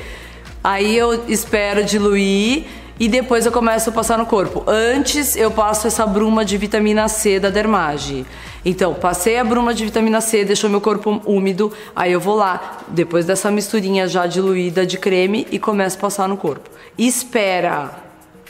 Aí 0.63 0.97
eu 0.97 1.23
espero 1.29 1.83
diluir 1.83 2.65
e 2.99 3.07
depois 3.07 3.45
eu 3.45 3.51
começo 3.51 3.89
a 3.89 3.93
passar 3.93 4.17
no 4.17 4.25
corpo. 4.25 4.63
Antes 4.67 5.35
eu 5.35 5.51
passo 5.51 5.87
essa 5.87 6.05
bruma 6.05 6.43
de 6.43 6.57
vitamina 6.57 7.07
C 7.07 7.39
da 7.39 7.49
Dermage. 7.49 8.25
Então, 8.65 8.93
passei 8.93 9.37
a 9.37 9.43
bruma 9.43 9.73
de 9.73 9.85
vitamina 9.85 10.19
C, 10.19 10.43
deixou 10.43 10.69
meu 10.69 10.81
corpo 10.81 11.21
úmido, 11.25 11.71
aí 11.95 12.11
eu 12.11 12.19
vou 12.19 12.35
lá, 12.35 12.79
depois 12.87 13.25
dessa 13.25 13.49
misturinha 13.49 14.07
já 14.07 14.25
diluída 14.25 14.85
de 14.85 14.97
creme 14.97 15.47
e 15.51 15.59
começo 15.59 15.97
a 15.97 16.01
passar 16.01 16.27
no 16.27 16.35
corpo. 16.35 16.69
Espera 16.97 17.91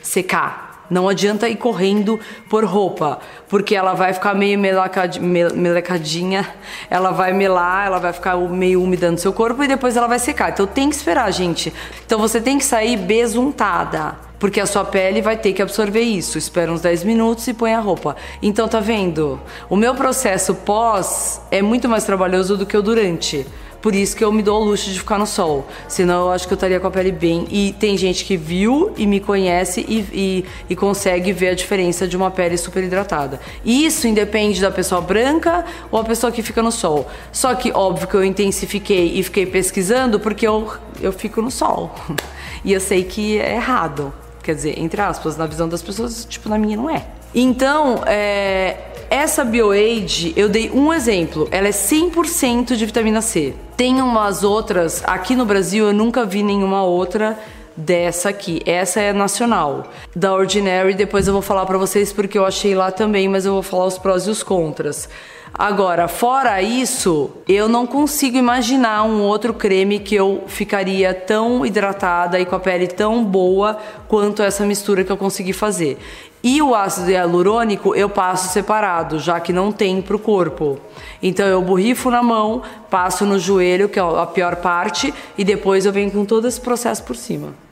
secar. 0.02 0.66
Não 0.90 1.10
adianta 1.10 1.50
ir 1.50 1.58
correndo 1.58 2.18
por 2.50 2.64
roupa, 2.64 3.20
porque 3.50 3.76
ela 3.76 3.94
vai 3.94 4.14
ficar 4.14 4.34
meio 4.34 4.58
melecadinha, 4.58 6.48
ela 6.90 7.12
vai 7.12 7.34
melar, 7.34 7.88
ela 7.88 8.00
vai 8.00 8.14
ficar 8.14 8.38
meio 8.38 8.82
úmida 8.82 9.12
no 9.12 9.18
seu 9.18 9.34
corpo 9.34 9.62
e 9.62 9.68
depois 9.68 9.98
ela 9.98 10.08
vai 10.08 10.18
secar. 10.18 10.50
Então 10.52 10.66
tem 10.66 10.90
que 10.90 10.96
esperar, 10.96 11.30
gente. 11.32 11.74
Então 12.06 12.18
você 12.18 12.40
tem 12.40 12.58
que 12.58 12.64
sair 12.64 12.96
besuntada 12.96 14.27
porque 14.39 14.60
a 14.60 14.65
sua 14.65 14.86
pele 14.86 15.21
vai 15.21 15.38
ter 15.38 15.54
que 15.54 15.62
absorver 15.62 16.02
isso. 16.02 16.38
Espera 16.38 16.71
uns 16.71 16.82
10 16.82 17.04
minutos 17.04 17.47
e 17.47 17.54
põe 17.54 17.73
a 17.73 17.80
roupa. 17.80 18.15
Então 18.41 18.67
tá 18.67 18.80
vendo? 18.80 19.39
O 19.69 19.76
meu 19.76 19.95
processo 19.95 20.54
pós 20.54 21.41
é 21.52 21.62
muito 21.62 21.89
mais 21.89 22.04
trabalhoso 22.04 22.58
do 22.58 22.65
que 22.65 22.78
o 22.78 22.82
durante. 22.82 23.45
Por 23.82 23.93
isso 23.93 24.17
que 24.17 24.23
eu 24.23 24.32
me 24.32 24.41
dou 24.41 24.62
o 24.62 24.65
luxo 24.65 24.89
de 24.89 25.00
ficar 25.00 25.19
no 25.19 25.28
sol. 25.28 25.65
Senão 25.88 26.26
eu 26.26 26.32
acho 26.32 26.47
que 26.47 26.54
eu 26.54 26.56
estaria 26.56 26.80
com 26.80 26.88
a 26.88 26.91
pele 26.91 27.12
bem. 27.12 27.47
E 27.50 27.73
tem 27.80 27.95
gente 27.95 28.26
que 28.26 28.36
viu 28.36 28.91
e 28.97 29.06
me 29.06 29.19
conhece 29.19 29.86
e, 29.88 30.00
e, 30.12 30.45
e 30.69 30.76
consegue 30.76 31.32
ver 31.32 31.50
a 31.50 31.56
diferença 31.56 32.08
de 32.08 32.17
uma 32.17 32.32
pele 32.32 32.58
super 32.58 32.84
hidratada. 32.84 33.39
Isso 33.63 34.08
independe 34.08 34.60
da 34.60 34.71
pessoa 34.71 35.00
branca 35.00 35.63
ou 35.91 36.00
a 36.00 36.04
pessoa 36.04 36.32
que 36.32 36.41
fica 36.41 36.62
no 36.62 36.71
sol. 36.71 37.08
Só 37.32 37.54
que, 37.54 37.71
óbvio 37.71 38.08
que 38.08 38.15
eu 38.15 38.26
intensifiquei 38.26 39.13
e 39.15 39.23
fiquei 39.23 39.45
pesquisando 39.45 40.19
porque 40.19 40.47
eu, 40.47 40.73
eu 41.00 41.13
fico 41.13 41.41
no 41.41 41.52
sol. 41.52 41.93
E 42.65 42.73
eu 42.73 42.82
sei 42.82 43.04
que 43.04 43.39
é 43.39 43.54
errado. 43.54 44.12
Quer 44.48 44.56
dizer, 44.56 44.80
entre 44.80 45.02
aspas, 45.02 45.36
na 45.36 45.46
visão 45.46 45.68
das 45.68 45.82
pessoas, 45.82 46.24
tipo, 46.24 46.48
na 46.48 46.58
minha 46.58 46.78
não 46.78 46.90
é. 46.90 47.06
Então, 47.36 48.02
é, 48.06 48.78
essa 49.10 49.44
BioAid, 49.44 50.32
eu 50.38 50.48
dei 50.48 50.72
um 50.72 50.94
exemplo. 50.94 51.50
Ela 51.52 51.68
é 51.68 51.72
100% 51.72 52.78
de 52.78 52.86
vitamina 52.86 53.22
C. 53.22 53.54
Tem 53.76 54.02
umas 54.02 54.46
outras, 54.46 55.04
aqui 55.06 55.36
no 55.36 55.46
Brasil 55.46 55.88
eu 55.88 55.94
nunca 55.94 56.24
vi 56.24 56.44
nenhuma 56.44 56.82
outra 56.82 57.38
dessa 57.78 58.30
aqui. 58.30 58.62
Essa 58.66 59.00
é 59.00 59.13
nacional. 59.13 59.86
Da 60.16 60.34
Ordinary, 60.34 60.96
depois 60.96 61.28
eu 61.28 61.34
vou 61.34 61.44
falar 61.44 61.66
para 61.68 61.78
vocês 61.78 62.12
porque 62.12 62.38
eu 62.38 62.46
achei 62.46 62.74
lá 62.74 62.92
também, 62.92 63.30
mas 63.30 63.46
eu 63.46 63.54
vou 63.54 63.63
falar 63.63 63.86
os 63.86 63.98
prós 64.00 64.26
e 64.26 64.32
os 64.32 64.42
contras. 64.42 65.08
Agora, 65.54 66.08
fora 66.08 66.62
isso, 66.62 67.32
eu 67.48 67.68
não 67.68 67.88
consigo 67.88 68.38
imaginar 68.38 69.04
um 69.04 69.22
outro 69.22 69.54
creme 69.54 69.98
que 69.98 70.13
eu 70.13 70.44
ficaria 70.48 71.13
tão 71.13 71.66
hidratada 71.66 72.40
e 72.40 72.46
com 72.46 72.56
a 72.56 72.60
pele 72.60 72.86
tão 72.86 73.24
boa 73.24 73.78
quanto 74.08 74.44
essa 74.44 74.66
mistura 74.66 75.04
que 75.04 75.12
eu 75.12 75.18
consegui 75.18 75.54
fazer. 75.54 75.98
E 76.44 76.62
o 76.62 76.76
ácido 76.76 77.10
hialurônico 77.10 77.96
eu 77.96 78.08
passo 78.08 78.54
separado, 78.54 79.20
já 79.20 79.40
que 79.40 79.52
não 79.52 79.72
tem 79.72 80.02
para 80.02 80.16
o 80.16 80.20
corpo. 80.20 80.80
Então 81.24 81.48
eu 81.48 81.62
borrifo 81.62 82.12
na 82.12 82.22
mão, 82.22 82.62
passo 82.90 83.26
no 83.26 83.40
joelho, 83.40 83.90
que 83.90 83.98
é 83.98 84.04
a 84.04 84.26
pior 84.26 84.58
parte, 84.58 85.13
e 85.38 85.44
depois 85.44 85.86
eu 85.86 85.92
venho 85.92 86.12
com 86.12 86.24
todo 86.24 86.48
esse 86.48 86.62
processo 86.62 87.04
por 87.04 87.16
cima. 87.16 87.67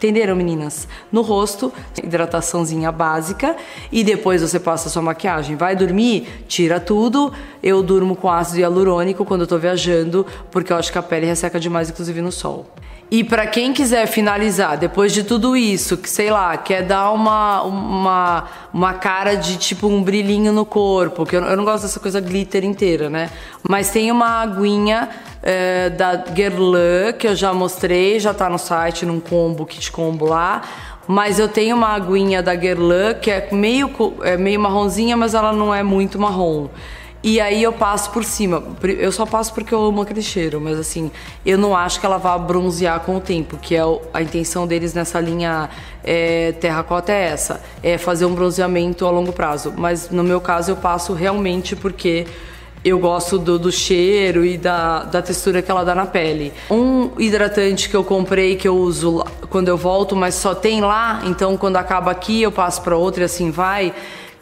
Entenderam, 0.00 0.34
meninas? 0.34 0.88
No 1.12 1.20
rosto, 1.20 1.70
hidrataçãozinha 2.02 2.90
básica 2.90 3.54
e 3.92 4.02
depois 4.02 4.40
você 4.40 4.58
passa 4.58 4.88
a 4.88 4.90
sua 4.90 5.02
maquiagem. 5.02 5.56
Vai 5.56 5.76
dormir? 5.76 6.46
Tira 6.48 6.80
tudo. 6.80 7.30
Eu 7.62 7.82
durmo 7.82 8.16
com 8.16 8.30
ácido 8.30 8.60
hialurônico 8.60 9.26
quando 9.26 9.42
eu 9.42 9.46
tô 9.46 9.58
viajando, 9.58 10.24
porque 10.50 10.72
eu 10.72 10.78
acho 10.78 10.90
que 10.90 10.96
a 10.96 11.02
pele 11.02 11.26
resseca 11.26 11.60
demais, 11.60 11.90
inclusive 11.90 12.22
no 12.22 12.32
sol. 12.32 12.66
E 13.10 13.24
para 13.24 13.44
quem 13.44 13.72
quiser 13.72 14.06
finalizar, 14.06 14.78
depois 14.78 15.12
de 15.12 15.24
tudo 15.24 15.56
isso, 15.56 15.96
que 15.96 16.08
sei 16.08 16.30
lá, 16.30 16.56
quer 16.56 16.84
dar 16.84 17.10
uma, 17.10 17.60
uma, 17.62 18.44
uma 18.72 18.94
cara 18.94 19.34
de 19.34 19.56
tipo 19.56 19.88
um 19.88 20.00
brilhinho 20.00 20.52
no 20.52 20.64
corpo, 20.64 21.26
que 21.26 21.34
eu, 21.34 21.42
eu 21.42 21.56
não 21.56 21.64
gosto 21.64 21.82
dessa 21.82 21.98
coisa 21.98 22.20
glitter 22.20 22.64
inteira, 22.64 23.10
né? 23.10 23.28
Mas 23.68 23.90
tem 23.90 24.12
uma 24.12 24.40
aguinha 24.40 25.08
é, 25.42 25.90
da 25.90 26.14
Guerlain, 26.14 27.12
que 27.18 27.26
eu 27.26 27.34
já 27.34 27.52
mostrei, 27.52 28.20
já 28.20 28.32
tá 28.32 28.48
no 28.48 28.58
site, 28.58 29.04
num 29.04 29.18
combo, 29.18 29.66
kit 29.66 29.90
combo 29.90 30.26
lá. 30.26 30.62
Mas 31.08 31.40
eu 31.40 31.48
tenho 31.48 31.74
uma 31.74 31.88
aguinha 31.88 32.40
da 32.40 32.54
Guerlain 32.54 33.14
que 33.20 33.32
é 33.32 33.48
meio, 33.50 33.90
é 34.22 34.36
meio 34.36 34.60
marronzinha, 34.60 35.16
mas 35.16 35.34
ela 35.34 35.52
não 35.52 35.74
é 35.74 35.82
muito 35.82 36.16
marrom. 36.16 36.68
E 37.22 37.38
aí 37.38 37.62
eu 37.62 37.72
passo 37.72 38.10
por 38.10 38.24
cima. 38.24 38.62
Eu 38.82 39.12
só 39.12 39.26
passo 39.26 39.52
porque 39.52 39.74
eu 39.74 39.82
amo 39.84 40.00
aquele 40.00 40.22
cheiro, 40.22 40.60
mas 40.60 40.78
assim, 40.78 41.10
eu 41.44 41.58
não 41.58 41.76
acho 41.76 42.00
que 42.00 42.06
ela 42.06 42.16
vá 42.16 42.36
bronzear 42.38 43.00
com 43.00 43.16
o 43.16 43.20
tempo, 43.20 43.58
que 43.58 43.76
é 43.76 43.82
a 44.14 44.22
intenção 44.22 44.66
deles 44.66 44.94
nessa 44.94 45.20
linha 45.20 45.68
é, 46.02 46.52
terracota 46.52 47.12
é 47.12 47.26
essa, 47.26 47.62
é 47.82 47.98
fazer 47.98 48.24
um 48.24 48.34
bronzeamento 48.34 49.04
a 49.06 49.10
longo 49.10 49.32
prazo. 49.32 49.74
Mas 49.76 50.08
no 50.08 50.24
meu 50.24 50.40
caso 50.40 50.70
eu 50.70 50.76
passo 50.76 51.12
realmente 51.12 51.76
porque 51.76 52.26
eu 52.82 52.98
gosto 52.98 53.38
do, 53.38 53.58
do, 53.58 53.70
cheiro 53.70 54.42
e 54.42 54.56
da, 54.56 55.04
da 55.04 55.20
textura 55.20 55.60
que 55.60 55.70
ela 55.70 55.84
dá 55.84 55.94
na 55.94 56.06
pele. 56.06 56.52
Um 56.70 57.10
hidratante 57.18 57.90
que 57.90 57.94
eu 57.94 58.02
comprei 58.02 58.56
que 58.56 58.66
eu 58.66 58.74
uso 58.74 59.22
quando 59.50 59.68
eu 59.68 59.76
volto, 59.76 60.16
mas 60.16 60.34
só 60.34 60.54
tem 60.54 60.80
lá, 60.80 61.20
então 61.26 61.58
quando 61.58 61.76
acaba 61.76 62.10
aqui 62.10 62.40
eu 62.40 62.50
passo 62.50 62.80
para 62.80 62.96
outra 62.96 63.22
e 63.22 63.26
assim 63.26 63.50
vai 63.50 63.92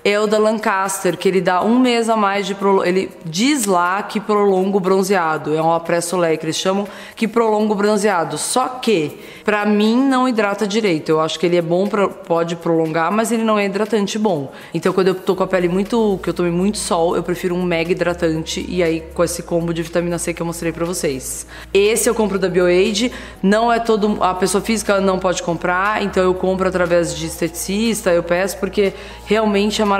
é 0.08 0.18
o 0.18 0.26
da 0.26 0.38
Lancaster, 0.38 1.18
que 1.18 1.28
ele 1.28 1.40
dá 1.40 1.62
um 1.62 1.78
mês 1.78 2.08
a 2.08 2.16
mais 2.16 2.46
de 2.46 2.56
ele 2.84 3.10
diz 3.26 3.66
lá 3.66 4.02
que 4.02 4.18
prolonga 4.18 4.78
o 4.78 4.80
bronzeado, 4.80 5.54
é 5.54 5.62
um 5.62 5.70
apré-soleil 5.70 6.38
que 6.38 6.46
eles 6.46 6.56
chamam 6.56 6.88
que 7.14 7.28
prolonga 7.28 7.72
o 7.72 7.76
bronzeado. 7.76 8.38
Só 8.38 8.66
que 8.68 9.18
para 9.44 9.66
mim 9.66 9.96
não 9.96 10.28
hidrata 10.28 10.66
direito. 10.66 11.10
Eu 11.10 11.20
acho 11.20 11.38
que 11.38 11.44
ele 11.44 11.56
é 11.56 11.62
bom 11.62 11.86
para 11.86 12.08
pode 12.08 12.56
prolongar, 12.56 13.12
mas 13.12 13.32
ele 13.32 13.44
não 13.44 13.58
é 13.58 13.66
hidratante 13.66 14.18
bom. 14.18 14.50
Então 14.72 14.92
quando 14.92 15.08
eu 15.08 15.14
tô 15.14 15.36
com 15.36 15.42
a 15.42 15.46
pele 15.46 15.68
muito 15.68 16.18
que 16.22 16.30
eu 16.30 16.34
tomei 16.34 16.52
muito 16.52 16.78
sol, 16.78 17.14
eu 17.14 17.22
prefiro 17.22 17.54
um 17.54 17.62
mega 17.62 17.92
hidratante 17.92 18.64
e 18.66 18.82
aí 18.82 19.00
com 19.12 19.22
esse 19.22 19.42
combo 19.42 19.74
de 19.74 19.82
vitamina 19.82 20.18
C 20.18 20.32
que 20.32 20.40
eu 20.40 20.46
mostrei 20.46 20.72
para 20.72 20.86
vocês. 20.86 21.46
Esse 21.72 22.08
eu 22.08 22.14
compro 22.14 22.38
da 22.38 22.48
BioAid, 22.48 23.12
não 23.42 23.70
é 23.70 23.78
todo 23.78 24.16
a 24.22 24.32
pessoa 24.32 24.62
física 24.62 25.00
não 25.00 25.18
pode 25.18 25.42
comprar, 25.42 26.02
então 26.02 26.22
eu 26.22 26.34
compro 26.34 26.68
através 26.68 27.14
de 27.14 27.26
esteticista, 27.26 28.10
eu 28.10 28.22
peço 28.22 28.56
porque 28.58 28.92
realmente 29.26 29.82
é 29.82 29.84
maravilhoso. 29.84 29.97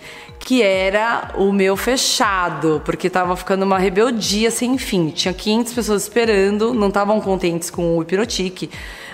que 0.43 0.63
era 0.63 1.33
o 1.37 1.51
meu 1.51 1.77
fechado, 1.77 2.81
porque 2.83 3.11
tava 3.11 3.35
ficando 3.35 3.63
uma 3.63 3.77
rebeldia 3.77 4.49
sem 4.49 4.75
fim. 4.75 5.09
Tinha 5.09 5.33
500 5.33 5.73
pessoas 5.73 6.01
esperando, 6.01 6.73
não 6.73 6.87
estavam 6.87 7.21
contentes 7.21 7.69
com 7.69 7.95
o 7.95 8.01
hipnotique. 8.01 8.69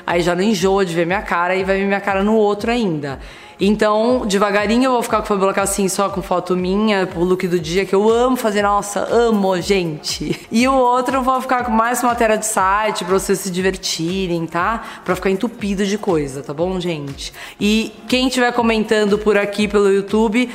Aí 0.05 0.21
já 0.21 0.33
não 0.33 0.41
enjoa 0.41 0.85
de 0.85 0.95
ver 0.95 1.05
minha 1.05 1.21
cara 1.21 1.53
e 1.53 1.65
vai 1.65 1.79
ver 1.79 1.85
minha 1.85 1.99
cara 1.99 2.23
no 2.23 2.33
outro 2.33 2.71
ainda. 2.71 3.19
Então, 3.59 4.25
devagarinho 4.25 4.85
eu 4.85 4.91
vou 4.91 5.01
ficar 5.01 5.17
com 5.17 5.23
o 5.23 5.27
Fabiola 5.27 5.53
assim, 5.57 5.89
só 5.89 6.09
com 6.09 6.21
foto 6.21 6.55
minha, 6.55 7.09
o 7.15 7.23
look 7.23 7.47
do 7.47 7.59
dia, 7.59 7.85
que 7.85 7.95
eu 7.95 8.07
amo 8.09 8.35
fazer, 8.37 8.61
nossa, 8.61 8.99
amo, 8.99 9.59
gente. 9.59 10.47
E 10.51 10.67
o 10.67 10.73
outro 10.73 11.17
eu 11.17 11.21
vou 11.23 11.41
ficar 11.41 11.63
com 11.63 11.71
mais 11.71 12.03
matéria 12.03 12.37
de 12.37 12.45
site 12.45 13.03
pra 13.03 13.17
vocês 13.17 13.39
se 13.39 13.49
divertirem, 13.49 14.45
tá? 14.45 14.83
Pra 15.03 15.15
ficar 15.15 15.31
entupido 15.31 15.85
de 15.85 15.97
coisa, 15.97 16.43
tá 16.43 16.53
bom, 16.53 16.79
gente? 16.79 17.33
E 17.59 17.91
quem 18.07 18.27
estiver 18.27 18.53
comentando 18.53 19.17
por 19.17 19.37
aqui 19.37 19.67
pelo 19.67 19.91
YouTube, 19.91 20.49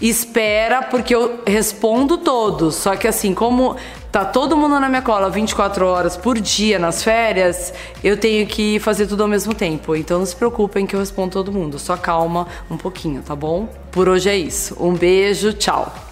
espera, 0.00 0.82
porque 0.82 1.14
eu 1.14 1.40
respondo 1.46 2.18
todos. 2.18 2.74
Só 2.74 2.94
que 2.94 3.08
assim, 3.08 3.32
como 3.32 3.76
tá 4.14 4.24
todo 4.24 4.56
mundo 4.56 4.78
na 4.78 4.88
minha 4.88 5.02
cola 5.02 5.28
24 5.28 5.84
horas 5.84 6.16
por 6.16 6.38
dia 6.38 6.78
nas 6.78 7.02
férias, 7.02 7.74
eu 8.02 8.16
tenho 8.16 8.46
que 8.46 8.78
fazer 8.78 9.08
tudo 9.08 9.24
ao 9.24 9.28
mesmo 9.28 9.52
tempo. 9.52 9.96
Então 9.96 10.20
não 10.20 10.26
se 10.26 10.36
preocupem 10.36 10.86
que 10.86 10.94
eu 10.94 11.00
respondo 11.00 11.32
todo 11.32 11.50
mundo. 11.50 11.80
Só 11.80 11.96
calma 11.96 12.46
um 12.70 12.76
pouquinho, 12.76 13.22
tá 13.22 13.34
bom? 13.34 13.68
Por 13.90 14.08
hoje 14.08 14.28
é 14.28 14.36
isso. 14.36 14.76
Um 14.78 14.94
beijo, 14.94 15.52
tchau. 15.54 16.03